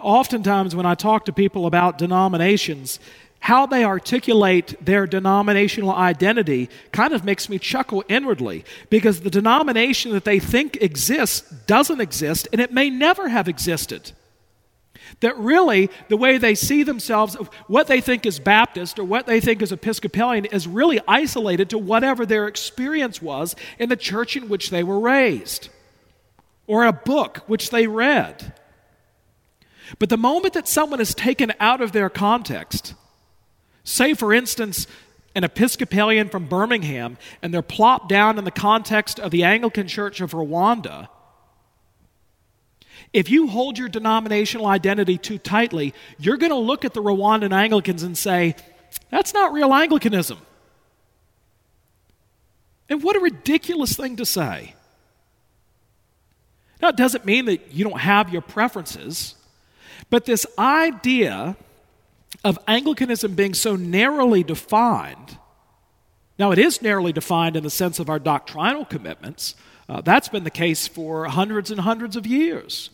Oftentimes, 0.00 0.74
when 0.74 0.86
I 0.86 0.94
talk 0.94 1.26
to 1.26 1.32
people 1.32 1.66
about 1.66 1.98
denominations, 1.98 2.98
how 3.44 3.66
they 3.66 3.84
articulate 3.84 4.74
their 4.82 5.06
denominational 5.06 5.94
identity 5.94 6.70
kind 6.92 7.12
of 7.12 7.26
makes 7.26 7.46
me 7.46 7.58
chuckle 7.58 8.02
inwardly 8.08 8.64
because 8.88 9.20
the 9.20 9.28
denomination 9.28 10.12
that 10.12 10.24
they 10.24 10.38
think 10.38 10.78
exists 10.80 11.42
doesn't 11.66 12.00
exist 12.00 12.48
and 12.52 12.60
it 12.62 12.72
may 12.72 12.88
never 12.88 13.28
have 13.28 13.46
existed. 13.46 14.12
That 15.20 15.36
really, 15.36 15.90
the 16.08 16.16
way 16.16 16.38
they 16.38 16.54
see 16.54 16.84
themselves, 16.84 17.34
what 17.66 17.86
they 17.86 18.00
think 18.00 18.24
is 18.24 18.38
Baptist 18.38 18.98
or 18.98 19.04
what 19.04 19.26
they 19.26 19.40
think 19.40 19.60
is 19.60 19.72
Episcopalian, 19.72 20.46
is 20.46 20.66
really 20.66 21.02
isolated 21.06 21.68
to 21.68 21.76
whatever 21.76 22.24
their 22.24 22.48
experience 22.48 23.20
was 23.20 23.54
in 23.78 23.90
the 23.90 23.96
church 23.96 24.38
in 24.38 24.48
which 24.48 24.70
they 24.70 24.82
were 24.82 24.98
raised 24.98 25.68
or 26.66 26.86
a 26.86 26.94
book 26.94 27.42
which 27.46 27.68
they 27.68 27.86
read. 27.86 28.54
But 29.98 30.08
the 30.08 30.16
moment 30.16 30.54
that 30.54 30.66
someone 30.66 31.02
is 31.02 31.14
taken 31.14 31.52
out 31.60 31.82
of 31.82 31.92
their 31.92 32.08
context, 32.08 32.94
Say, 33.84 34.14
for 34.14 34.32
instance, 34.32 34.86
an 35.34 35.44
Episcopalian 35.44 36.28
from 36.28 36.46
Birmingham, 36.46 37.18
and 37.42 37.52
they're 37.52 37.62
plopped 37.62 38.08
down 38.08 38.38
in 38.38 38.44
the 38.44 38.50
context 38.50 39.20
of 39.20 39.30
the 39.30 39.44
Anglican 39.44 39.86
Church 39.86 40.20
of 40.20 40.32
Rwanda. 40.32 41.08
If 43.12 43.30
you 43.30 43.46
hold 43.48 43.78
your 43.78 43.88
denominational 43.88 44.66
identity 44.66 45.18
too 45.18 45.38
tightly, 45.38 45.94
you're 46.18 46.36
going 46.36 46.50
to 46.50 46.56
look 46.56 46.84
at 46.84 46.94
the 46.94 47.02
Rwandan 47.02 47.52
Anglicans 47.52 48.02
and 48.02 48.16
say, 48.16 48.56
that's 49.10 49.34
not 49.34 49.52
real 49.52 49.72
Anglicanism. 49.72 50.38
And 52.88 53.02
what 53.02 53.16
a 53.16 53.20
ridiculous 53.20 53.96
thing 53.96 54.16
to 54.16 54.26
say. 54.26 54.74
Now, 56.82 56.88
it 56.88 56.96
doesn't 56.96 57.24
mean 57.24 57.46
that 57.46 57.72
you 57.72 57.84
don't 57.84 58.00
have 58.00 58.32
your 58.32 58.42
preferences, 58.42 59.36
but 60.10 60.24
this 60.24 60.46
idea 60.58 61.56
of 62.44 62.58
Anglicanism 62.68 63.34
being 63.34 63.54
so 63.54 63.74
narrowly 63.74 64.44
defined. 64.44 65.38
Now, 66.38 66.52
it 66.52 66.58
is 66.58 66.82
narrowly 66.82 67.12
defined 67.12 67.56
in 67.56 67.62
the 67.62 67.70
sense 67.70 67.98
of 67.98 68.10
our 68.10 68.18
doctrinal 68.18 68.84
commitments. 68.84 69.54
Uh, 69.88 70.00
that's 70.00 70.28
been 70.28 70.44
the 70.44 70.50
case 70.50 70.86
for 70.86 71.24
hundreds 71.26 71.70
and 71.70 71.80
hundreds 71.80 72.16
of 72.16 72.26
years. 72.26 72.90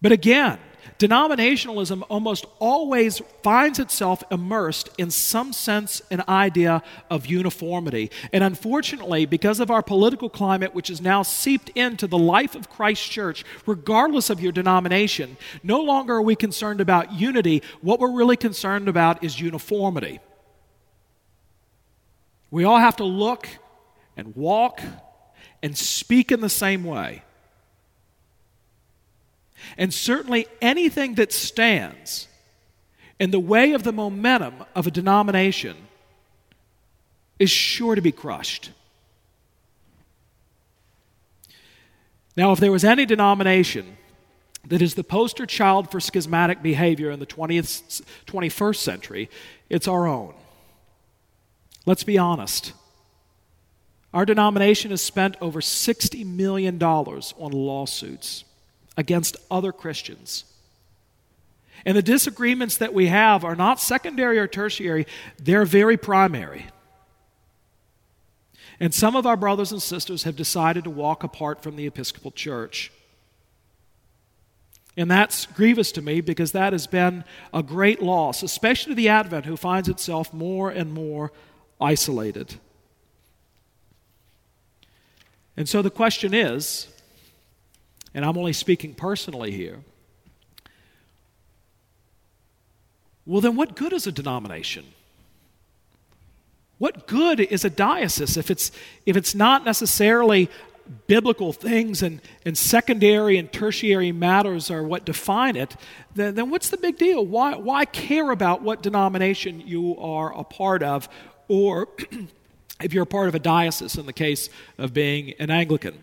But 0.00 0.12
again, 0.12 0.58
denominationalism 0.98 2.02
almost 2.08 2.44
always 2.58 3.22
finds 3.42 3.78
itself 3.78 4.24
immersed 4.30 4.90
in 4.98 5.10
some 5.10 5.52
sense 5.52 6.02
an 6.10 6.22
idea 6.28 6.82
of 7.08 7.26
uniformity. 7.26 8.10
And 8.32 8.42
unfortunately, 8.42 9.24
because 9.24 9.60
of 9.60 9.70
our 9.70 9.82
political 9.82 10.28
climate, 10.28 10.74
which 10.74 10.90
is 10.90 11.00
now 11.00 11.22
seeped 11.22 11.70
into 11.70 12.06
the 12.06 12.18
life 12.18 12.54
of 12.54 12.68
Christ 12.68 13.10
Church, 13.10 13.44
regardless 13.64 14.28
of 14.28 14.40
your 14.40 14.52
denomination, 14.52 15.36
no 15.62 15.80
longer 15.80 16.16
are 16.16 16.22
we 16.22 16.34
concerned 16.34 16.80
about 16.80 17.12
unity. 17.12 17.62
What 17.80 18.00
we're 18.00 18.12
really 18.12 18.36
concerned 18.36 18.88
about 18.88 19.22
is 19.22 19.40
uniformity. 19.40 20.20
We 22.50 22.64
all 22.64 22.78
have 22.78 22.96
to 22.96 23.04
look 23.04 23.48
and 24.16 24.34
walk 24.34 24.80
and 25.62 25.76
speak 25.76 26.32
in 26.32 26.40
the 26.40 26.48
same 26.48 26.82
way. 26.84 27.22
And 29.76 29.92
certainly 29.92 30.46
anything 30.60 31.14
that 31.14 31.32
stands 31.32 32.28
in 33.18 33.30
the 33.30 33.40
way 33.40 33.72
of 33.72 33.82
the 33.82 33.92
momentum 33.92 34.64
of 34.74 34.86
a 34.86 34.90
denomination 34.90 35.76
is 37.38 37.50
sure 37.50 37.94
to 37.94 38.00
be 38.00 38.12
crushed. 38.12 38.70
Now, 42.36 42.52
if 42.52 42.60
there 42.60 42.72
was 42.72 42.84
any 42.84 43.04
denomination 43.04 43.96
that 44.68 44.82
is 44.82 44.94
the 44.94 45.04
poster 45.04 45.46
child 45.46 45.90
for 45.90 45.98
schismatic 45.98 46.62
behavior 46.62 47.10
in 47.10 47.18
the 47.18 47.26
20th, 47.26 48.02
21st 48.26 48.76
century, 48.76 49.30
it's 49.68 49.88
our 49.88 50.06
own. 50.06 50.34
Let's 51.86 52.04
be 52.04 52.18
honest. 52.18 52.72
Our 54.12 54.24
denomination 54.24 54.90
has 54.90 55.02
spent 55.02 55.36
over 55.40 55.60
$60 55.60 56.24
million 56.24 56.82
on 56.82 57.52
lawsuits 57.52 58.44
against 58.98 59.36
other 59.48 59.72
Christians. 59.72 60.44
And 61.86 61.96
the 61.96 62.02
disagreements 62.02 62.76
that 62.78 62.92
we 62.92 63.06
have 63.06 63.44
are 63.44 63.54
not 63.54 63.80
secondary 63.80 64.38
or 64.38 64.48
tertiary, 64.48 65.06
they're 65.38 65.64
very 65.64 65.96
primary. 65.96 66.66
And 68.80 68.92
some 68.92 69.16
of 69.16 69.24
our 69.24 69.36
brothers 69.36 69.70
and 69.72 69.80
sisters 69.80 70.24
have 70.24 70.36
decided 70.36 70.84
to 70.84 70.90
walk 70.90 71.22
apart 71.22 71.62
from 71.62 71.76
the 71.76 71.86
Episcopal 71.86 72.32
Church. 72.32 72.92
And 74.96 75.08
that's 75.08 75.46
grievous 75.46 75.92
to 75.92 76.02
me 76.02 76.20
because 76.20 76.50
that 76.52 76.72
has 76.72 76.88
been 76.88 77.24
a 77.54 77.62
great 77.62 78.02
loss, 78.02 78.42
especially 78.42 78.92
to 78.92 78.96
the 78.96 79.08
Advent, 79.08 79.46
who 79.46 79.56
finds 79.56 79.88
itself 79.88 80.34
more 80.34 80.70
and 80.70 80.92
more 80.92 81.30
isolated. 81.80 82.56
And 85.56 85.68
so 85.68 85.82
the 85.82 85.90
question 85.90 86.34
is 86.34 86.88
and 88.14 88.24
I'm 88.24 88.36
only 88.38 88.52
speaking 88.52 88.94
personally 88.94 89.50
here. 89.50 89.80
Well, 93.26 93.40
then, 93.42 93.56
what 93.56 93.76
good 93.76 93.92
is 93.92 94.06
a 94.06 94.12
denomination? 94.12 94.86
What 96.78 97.06
good 97.06 97.40
is 97.40 97.64
a 97.64 97.70
diocese 97.70 98.36
if 98.36 98.50
it's, 98.50 98.70
if 99.04 99.16
it's 99.16 99.34
not 99.34 99.64
necessarily 99.64 100.48
biblical 101.06 101.52
things 101.52 102.02
and, 102.02 102.20
and 102.46 102.56
secondary 102.56 103.36
and 103.36 103.52
tertiary 103.52 104.12
matters 104.12 104.70
are 104.70 104.82
what 104.82 105.04
define 105.04 105.56
it, 105.56 105.76
then, 106.14 106.34
then 106.34 106.50
what's 106.50 106.70
the 106.70 106.76
big 106.76 106.96
deal? 106.96 107.26
Why, 107.26 107.56
why 107.56 107.84
care 107.84 108.30
about 108.30 108.62
what 108.62 108.82
denomination 108.82 109.60
you 109.60 109.98
are 109.98 110.34
a 110.34 110.44
part 110.44 110.82
of, 110.82 111.08
or 111.48 111.88
if 112.80 112.94
you're 112.94 113.02
a 113.02 113.06
part 113.06 113.28
of 113.28 113.34
a 113.34 113.40
diocese 113.40 113.96
in 113.98 114.06
the 114.06 114.12
case 114.12 114.48
of 114.78 114.94
being 114.94 115.34
an 115.38 115.50
Anglican? 115.50 116.02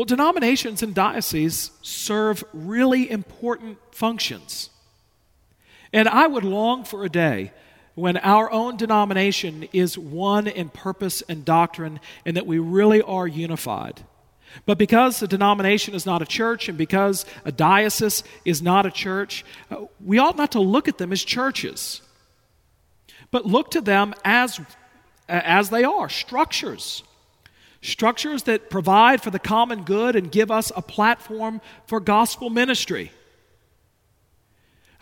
Well, 0.00 0.06
denominations 0.06 0.82
and 0.82 0.94
dioceses 0.94 1.72
serve 1.82 2.42
really 2.54 3.10
important 3.10 3.76
functions. 3.92 4.70
And 5.92 6.08
I 6.08 6.26
would 6.26 6.42
long 6.42 6.84
for 6.84 7.04
a 7.04 7.10
day 7.10 7.52
when 7.96 8.16
our 8.16 8.50
own 8.50 8.78
denomination 8.78 9.68
is 9.74 9.98
one 9.98 10.46
in 10.46 10.70
purpose 10.70 11.22
and 11.28 11.44
doctrine 11.44 12.00
and 12.24 12.34
that 12.38 12.46
we 12.46 12.58
really 12.58 13.02
are 13.02 13.26
unified. 13.26 14.00
But 14.64 14.78
because 14.78 15.22
a 15.22 15.28
denomination 15.28 15.94
is 15.94 16.06
not 16.06 16.22
a 16.22 16.26
church 16.26 16.70
and 16.70 16.78
because 16.78 17.26
a 17.44 17.52
diocese 17.52 18.24
is 18.46 18.62
not 18.62 18.86
a 18.86 18.90
church, 18.90 19.44
uh, 19.70 19.84
we 20.02 20.18
ought 20.18 20.38
not 20.38 20.52
to 20.52 20.60
look 20.60 20.88
at 20.88 20.96
them 20.96 21.12
as 21.12 21.22
churches, 21.22 22.00
but 23.30 23.44
look 23.44 23.72
to 23.72 23.82
them 23.82 24.14
as, 24.24 24.62
as 25.28 25.68
they 25.68 25.84
are 25.84 26.08
structures. 26.08 27.02
Structures 27.82 28.42
that 28.42 28.68
provide 28.68 29.22
for 29.22 29.30
the 29.30 29.38
common 29.38 29.84
good 29.84 30.14
and 30.14 30.30
give 30.30 30.50
us 30.50 30.70
a 30.76 30.82
platform 30.82 31.60
for 31.86 31.98
gospel 31.98 32.50
ministry. 32.50 33.10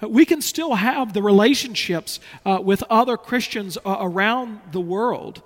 We 0.01 0.25
can 0.25 0.41
still 0.41 0.77
have 0.77 1.13
the 1.13 1.23
relationships 1.23 2.21
uh, 2.47 2.61
with 2.63 2.85
other 2.89 3.17
Christians 3.17 3.77
uh, 3.85 3.97
around 4.01 4.61
the 4.71 4.81
world. 4.81 5.43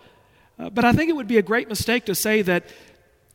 Uh, 0.58 0.68
but 0.68 0.84
I 0.84 0.92
think 0.92 1.08
it 1.08 1.14
would 1.14 1.26
be 1.26 1.38
a 1.38 1.42
great 1.42 1.70
mistake 1.70 2.04
to 2.04 2.14
say 2.14 2.42
that 2.42 2.64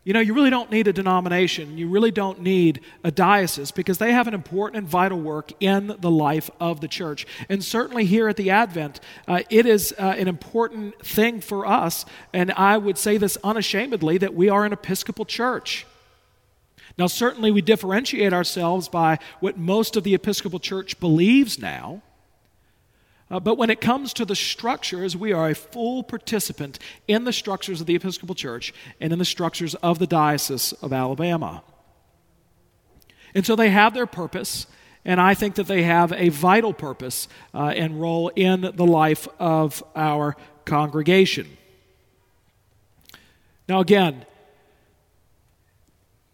you 0.07 0.13
know, 0.13 0.21
you 0.21 0.33
really 0.33 0.49
don't 0.49 0.71
need 0.71 0.87
a 0.87 0.93
denomination. 0.93 1.77
You 1.77 1.89
really 1.89 2.11
don't 2.11 2.39
need 2.39 2.79
a 3.03 3.11
diocese 3.11 3.71
because 3.71 3.97
they 3.97 4.13
have 4.13 4.25
an 4.25 4.33
important 4.33 4.77
and 4.77 4.87
vital 4.87 5.19
work 5.19 5.51
in 5.59 5.97
the 5.99 6.09
life 6.09 6.49
of 6.61 6.79
the 6.79 6.87
church. 6.87 7.27
And 7.49 7.61
certainly 7.61 8.05
here 8.05 8.29
at 8.29 8.37
the 8.37 8.49
Advent, 8.49 9.01
uh, 9.27 9.41
it 9.49 9.65
is 9.65 9.93
uh, 9.99 10.15
an 10.17 10.29
important 10.29 10.97
thing 11.05 11.41
for 11.41 11.65
us. 11.65 12.05
And 12.31 12.53
I 12.53 12.77
would 12.77 12.97
say 12.97 13.17
this 13.17 13.37
unashamedly 13.43 14.17
that 14.19 14.33
we 14.33 14.47
are 14.47 14.63
an 14.63 14.71
Episcopal 14.71 15.25
church. 15.25 15.85
Now, 16.97 17.07
certainly 17.07 17.51
we 17.51 17.61
differentiate 17.61 18.31
ourselves 18.31 18.87
by 18.87 19.19
what 19.41 19.57
most 19.57 19.97
of 19.97 20.05
the 20.05 20.13
Episcopal 20.13 20.59
Church 20.59 21.01
believes 21.01 21.59
now. 21.59 22.01
Uh, 23.29 23.39
but 23.39 23.57
when 23.57 23.69
it 23.69 23.81
comes 23.81 24.13
to 24.13 24.25
the 24.25 24.35
structures, 24.35 25.17
we 25.17 25.33
are 25.33 25.49
a 25.49 25.55
full 25.55 26.01
participant 26.01 26.79
in 27.07 27.25
the 27.25 27.33
structures 27.33 27.81
of 27.81 27.87
the 27.87 27.95
Episcopal 27.95 28.35
Church 28.35 28.73
and 29.01 29.11
in 29.11 29.19
the 29.19 29.25
structures 29.25 29.75
of 29.75 29.99
the 29.99 30.07
Diocese 30.07 30.71
of 30.81 30.93
Alabama. 30.93 31.61
And 33.35 33.45
so 33.45 33.55
they 33.55 33.69
have 33.69 33.93
their 33.93 34.05
purpose, 34.05 34.65
and 35.03 35.19
I 35.19 35.33
think 35.33 35.55
that 35.55 35.67
they 35.67 35.83
have 35.83 36.13
a 36.13 36.29
vital 36.29 36.73
purpose 36.73 37.27
uh, 37.53 37.73
and 37.75 37.99
role 37.99 38.29
in 38.35 38.61
the 38.61 38.85
life 38.85 39.27
of 39.39 39.83
our 39.95 40.37
congregation. 40.63 41.47
Now, 43.67 43.81
again, 43.81 44.25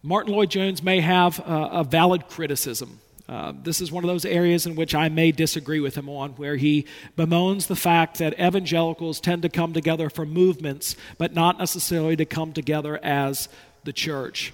Martyn 0.02 0.32
Lloyd-Jones 0.32 0.82
may 0.82 1.00
have 1.00 1.40
uh, 1.40 1.70
a 1.72 1.82
valid 1.82 2.28
criticism 2.28 3.00
uh, 3.28 3.52
this 3.62 3.80
is 3.80 3.90
one 3.90 4.04
of 4.04 4.08
those 4.08 4.26
areas 4.26 4.66
in 4.66 4.76
which 4.76 4.94
I 4.94 5.08
may 5.08 5.32
disagree 5.32 5.80
with 5.80 5.94
him 5.94 6.08
on, 6.08 6.32
where 6.32 6.56
he 6.56 6.86
bemoans 7.16 7.66
the 7.66 7.76
fact 7.76 8.18
that 8.18 8.34
evangelicals 8.34 9.18
tend 9.20 9.42
to 9.42 9.48
come 9.48 9.72
together 9.72 10.10
for 10.10 10.26
movements, 10.26 10.94
but 11.16 11.34
not 11.34 11.58
necessarily 11.58 12.16
to 12.16 12.26
come 12.26 12.52
together 12.52 12.98
as 13.02 13.48
the 13.84 13.92
church. 13.92 14.52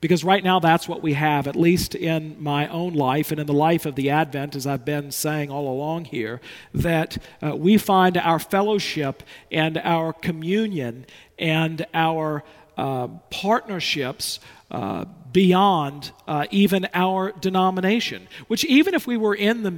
Because 0.00 0.24
right 0.24 0.42
now, 0.42 0.58
that's 0.58 0.88
what 0.88 1.02
we 1.02 1.12
have, 1.12 1.46
at 1.46 1.54
least 1.54 1.94
in 1.94 2.36
my 2.42 2.66
own 2.68 2.92
life 2.92 3.30
and 3.30 3.40
in 3.40 3.46
the 3.46 3.52
life 3.52 3.86
of 3.86 3.94
the 3.94 4.10
Advent, 4.10 4.56
as 4.56 4.66
I've 4.66 4.84
been 4.84 5.12
saying 5.12 5.50
all 5.50 5.68
along 5.68 6.06
here, 6.06 6.40
that 6.74 7.18
uh, 7.40 7.54
we 7.54 7.78
find 7.78 8.16
our 8.16 8.40
fellowship 8.40 9.22
and 9.50 9.78
our 9.78 10.12
communion 10.12 11.06
and 11.38 11.86
our 11.94 12.42
uh, 12.76 13.06
partnerships 13.30 14.40
uh, 14.72 15.04
beyond 15.32 16.12
uh, 16.26 16.46
even 16.50 16.88
our 16.94 17.32
denomination, 17.32 18.28
which, 18.48 18.64
even 18.64 18.94
if 18.94 19.06
we 19.06 19.16
were 19.16 19.34
in 19.34 19.62
the 19.62 19.74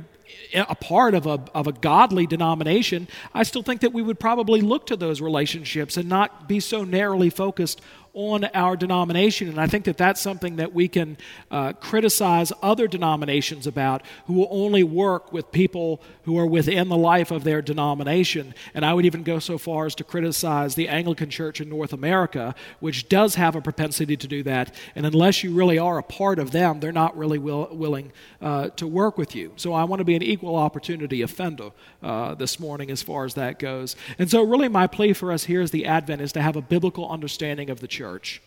a 0.54 0.74
part 0.74 1.14
of 1.14 1.26
a, 1.26 1.40
of 1.54 1.66
a 1.66 1.72
godly 1.72 2.26
denomination, 2.26 3.08
I 3.32 3.42
still 3.42 3.62
think 3.62 3.80
that 3.80 3.92
we 3.92 4.02
would 4.02 4.20
probably 4.20 4.60
look 4.60 4.86
to 4.86 4.96
those 4.96 5.20
relationships 5.20 5.96
and 5.96 6.08
not 6.08 6.48
be 6.48 6.60
so 6.60 6.84
narrowly 6.84 7.30
focused 7.30 7.80
on 8.14 8.44
our 8.54 8.76
denomination. 8.76 9.48
And 9.48 9.60
I 9.60 9.66
think 9.66 9.84
that 9.86 9.96
that's 9.96 10.20
something 10.20 10.56
that 10.56 10.72
we 10.72 10.86
can 10.86 11.18
uh, 11.50 11.72
criticize 11.72 12.52
other 12.62 12.86
denominations 12.86 13.66
about 13.66 14.02
who 14.26 14.34
will 14.34 14.48
only 14.50 14.84
work 14.84 15.32
with 15.32 15.50
people 15.50 16.00
who 16.22 16.38
are 16.38 16.46
within 16.46 16.88
the 16.88 16.96
life 16.96 17.32
of 17.32 17.42
their 17.42 17.60
denomination. 17.60 18.54
And 18.72 18.84
I 18.84 18.94
would 18.94 19.04
even 19.04 19.24
go 19.24 19.40
so 19.40 19.58
far 19.58 19.86
as 19.86 19.96
to 19.96 20.04
criticize 20.04 20.76
the 20.76 20.88
Anglican 20.88 21.28
Church 21.28 21.60
in 21.60 21.68
North 21.68 21.92
America, 21.92 22.54
which 22.78 23.08
does 23.08 23.34
have 23.34 23.56
a 23.56 23.60
propensity 23.60 24.16
to 24.16 24.28
do 24.28 24.44
that. 24.44 24.72
And 24.94 25.04
unless 25.04 25.42
you 25.42 25.52
really 25.52 25.78
are 25.78 25.98
a 25.98 26.02
part 26.02 26.38
of 26.38 26.52
them, 26.52 26.78
they're 26.78 26.92
not 26.92 27.16
really 27.16 27.38
will, 27.38 27.68
willing 27.72 28.12
uh, 28.40 28.68
to 28.70 28.86
work 28.86 29.18
with 29.18 29.34
you. 29.34 29.52
So 29.56 29.72
I 29.72 29.82
want 29.84 29.98
to 29.98 30.04
be 30.04 30.14
an 30.14 30.22
equal 30.22 30.54
opportunity 30.54 31.22
offender 31.22 31.70
uh, 32.00 32.36
this 32.36 32.60
morning 32.60 32.92
as 32.92 33.02
far 33.02 33.24
as 33.24 33.34
that 33.34 33.58
goes. 33.58 33.96
And 34.20 34.30
so, 34.30 34.42
really, 34.44 34.68
my 34.68 34.86
plea 34.86 35.12
for 35.12 35.32
us 35.32 35.44
here 35.44 35.60
as 35.60 35.72
the 35.72 35.86
Advent 35.86 36.22
is 36.22 36.32
to 36.32 36.42
have 36.42 36.54
a 36.54 36.62
biblical 36.62 37.08
understanding 37.10 37.70
of 37.70 37.80
the 37.80 37.88
church 37.88 38.03
church. 38.04 38.42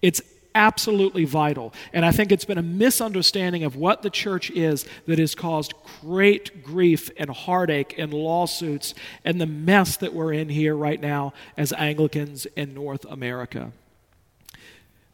It's 0.00 0.22
absolutely 0.54 1.24
vital. 1.24 1.72
And 1.92 2.04
I 2.04 2.12
think 2.12 2.30
it's 2.30 2.44
been 2.44 2.58
a 2.58 2.62
misunderstanding 2.62 3.64
of 3.64 3.74
what 3.74 4.02
the 4.02 4.10
church 4.10 4.50
is 4.50 4.86
that 5.06 5.18
has 5.18 5.34
caused 5.34 5.74
great 6.02 6.62
grief 6.62 7.10
and 7.16 7.30
heartache 7.30 7.96
and 7.98 8.14
lawsuits 8.14 8.94
and 9.24 9.40
the 9.40 9.46
mess 9.46 9.96
that 9.96 10.14
we're 10.14 10.32
in 10.32 10.48
here 10.48 10.76
right 10.76 11.00
now 11.00 11.32
as 11.56 11.72
Anglicans 11.72 12.46
in 12.54 12.74
North 12.74 13.04
America. 13.06 13.72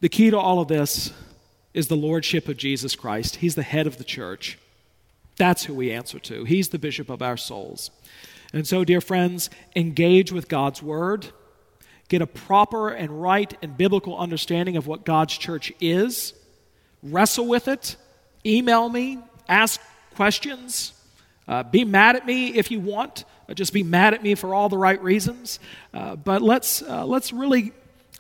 The 0.01 0.11
key 0.11 0.31
to 0.31 0.39
all 0.39 0.61
of 0.61 0.69
this 0.69 1.13
is 1.73 1.89
the 1.89 1.97
lordship 1.97 2.47
of 2.47 2.59
Jesus 2.59 2.95
Christ. 2.95 3.37
He's 3.37 3.55
the 3.55 3.63
head 3.63 3.87
of 3.87 3.97
the 3.97 4.05
church. 4.05 4.59
That's 5.37 5.65
who 5.65 5.75
we 5.75 5.91
answer 5.91 6.19
to. 6.21 6.45
He's 6.45 6.69
the 6.69 6.79
bishop 6.79 7.09
of 7.09 7.23
our 7.23 7.39
souls. 7.39 7.91
And 8.53 8.67
so, 8.67 8.85
dear 8.85 9.01
friends, 9.01 9.51
engage 9.75 10.31
with 10.31 10.49
God's 10.49 10.83
word 10.83 11.33
get 12.15 12.23
a 12.23 12.27
proper 12.29 12.91
and 12.91 13.21
right 13.21 13.59
and 13.61 13.77
biblical 13.77 14.17
understanding 14.17 14.77
of 14.77 14.87
what 14.87 15.05
God's 15.05 15.37
church 15.37 15.73
is, 15.81 16.33
wrestle 17.03 17.49
with 17.49 17.67
it, 17.67 17.97
email 18.47 18.89
me, 18.89 19.19
ask 19.49 19.81
questions, 20.15 20.93
uh, 21.49 21.65
be 21.65 21.85
mad 21.85 22.15
at 22.15 22.25
me 22.25 22.55
if 22.55 22.71
you 22.71 22.79
want. 22.79 23.25
Uh, 23.49 23.55
just 23.55 23.73
be 23.73 23.83
mad 23.83 24.15
at 24.15 24.23
me 24.23 24.37
for 24.37 24.55
all 24.55 24.69
the 24.69 24.79
right 24.79 25.03
reasons. 25.03 25.59
Uh, 25.93 26.15
but 26.15 26.41
let's, 26.41 26.83
uh, 26.83 27.05
let's 27.05 27.33
really 27.33 27.73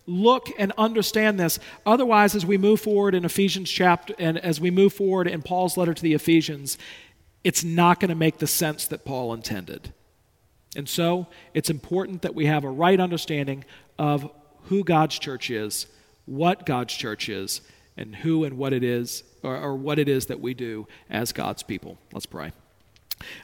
look 0.09 0.49
and 0.59 0.73
understand 0.77 1.39
this. 1.39 1.61
Otherwise, 1.87 2.35
as 2.35 2.45
we 2.45 2.59
move 2.59 2.81
forward 2.81 3.15
in 3.15 3.25
Ephesians 3.25 3.71
chapter 3.71 4.13
and 4.19 4.39
as 4.39 4.61
we 4.61 4.73
move 4.73 4.93
forward 4.93 5.29
in 5.29 5.41
Paul's 5.41 5.77
letter 5.77 5.95
to 5.95 6.03
the 6.03 6.15
Ephesians, 6.15 6.79
it's 7.45 7.63
not 7.63 8.01
going 8.01 8.09
to 8.09 8.17
make 8.17 8.39
the 8.39 8.49
sense 8.49 8.89
that 8.89 9.05
Paul 9.05 9.33
intended. 9.33 9.93
And 10.77 10.89
so 10.89 11.29
it's 11.55 11.71
important 11.71 12.23
that 12.23 12.35
we 12.35 12.47
have 12.47 12.65
a 12.65 12.71
right 12.71 12.99
understanding 12.99 13.65
of 13.99 14.31
who 14.65 14.85
God's 14.85 15.19
church 15.19 15.51
is, 15.51 15.87
what 16.27 16.67
God's 16.67 16.95
church 16.95 17.29
is, 17.29 17.61
and 17.97 18.15
who 18.17 18.45
and 18.45 18.59
what 18.59 18.73
it 18.73 18.83
is, 18.83 19.23
or, 19.43 19.57
or, 19.57 19.77
what 19.77 19.99
it 19.99 20.09
is 20.09 20.27
that 20.27 20.41
we 20.41 20.55
do 20.55 20.87
as 21.11 21.33
God's 21.33 21.63
people. 21.63 21.99
Let's 22.13 22.27
pray. 22.27 22.53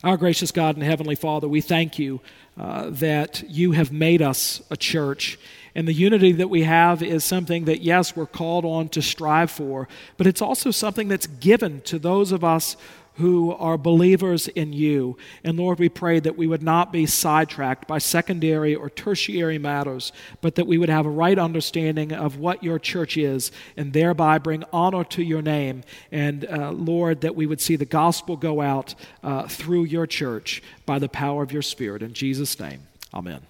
Our 0.02 0.16
gracious 0.16 0.50
God 0.50 0.76
and 0.76 0.84
Heavenly 0.84 1.14
Father, 1.14 1.48
we 1.48 1.60
thank 1.60 1.98
you 1.98 2.20
uh, 2.58 2.90
that 2.90 3.44
you 3.48 3.72
have 3.72 3.92
made 3.92 4.22
us 4.22 4.60
a 4.70 4.76
church. 4.76 5.38
And 5.74 5.86
the 5.86 5.92
unity 5.92 6.32
that 6.32 6.50
we 6.50 6.64
have 6.64 7.02
is 7.02 7.22
something 7.22 7.66
that, 7.66 7.80
yes, 7.80 8.16
we're 8.16 8.26
called 8.26 8.64
on 8.64 8.88
to 8.90 9.02
strive 9.02 9.50
for, 9.50 9.88
but 10.16 10.26
it's 10.26 10.42
also 10.42 10.70
something 10.70 11.08
that's 11.08 11.26
given 11.26 11.80
to 11.82 11.98
those 11.98 12.32
of 12.32 12.42
us 12.42 12.76
who 13.20 13.52
are 13.52 13.78
believers 13.78 14.48
in 14.48 14.72
you. 14.72 15.16
And 15.44 15.58
Lord, 15.58 15.78
we 15.78 15.88
pray 15.88 16.20
that 16.20 16.36
we 16.36 16.46
would 16.46 16.62
not 16.62 16.92
be 16.92 17.06
sidetracked 17.06 17.86
by 17.86 17.98
secondary 17.98 18.74
or 18.74 18.90
tertiary 18.90 19.58
matters, 19.58 20.12
but 20.40 20.56
that 20.56 20.66
we 20.66 20.78
would 20.78 20.88
have 20.88 21.06
a 21.06 21.10
right 21.10 21.38
understanding 21.38 22.12
of 22.12 22.38
what 22.38 22.64
your 22.64 22.78
church 22.78 23.16
is 23.16 23.52
and 23.76 23.92
thereby 23.92 24.38
bring 24.38 24.64
honor 24.72 25.04
to 25.04 25.22
your 25.22 25.42
name. 25.42 25.82
And 26.10 26.44
uh, 26.46 26.72
Lord, 26.72 27.20
that 27.20 27.36
we 27.36 27.46
would 27.46 27.60
see 27.60 27.76
the 27.76 27.84
gospel 27.84 28.36
go 28.36 28.60
out 28.60 28.94
uh, 29.22 29.46
through 29.46 29.84
your 29.84 30.06
church 30.06 30.62
by 30.86 30.98
the 30.98 31.08
power 31.08 31.42
of 31.42 31.52
your 31.52 31.62
Spirit. 31.62 32.02
In 32.02 32.12
Jesus' 32.12 32.58
name, 32.58 32.82
amen. 33.14 33.49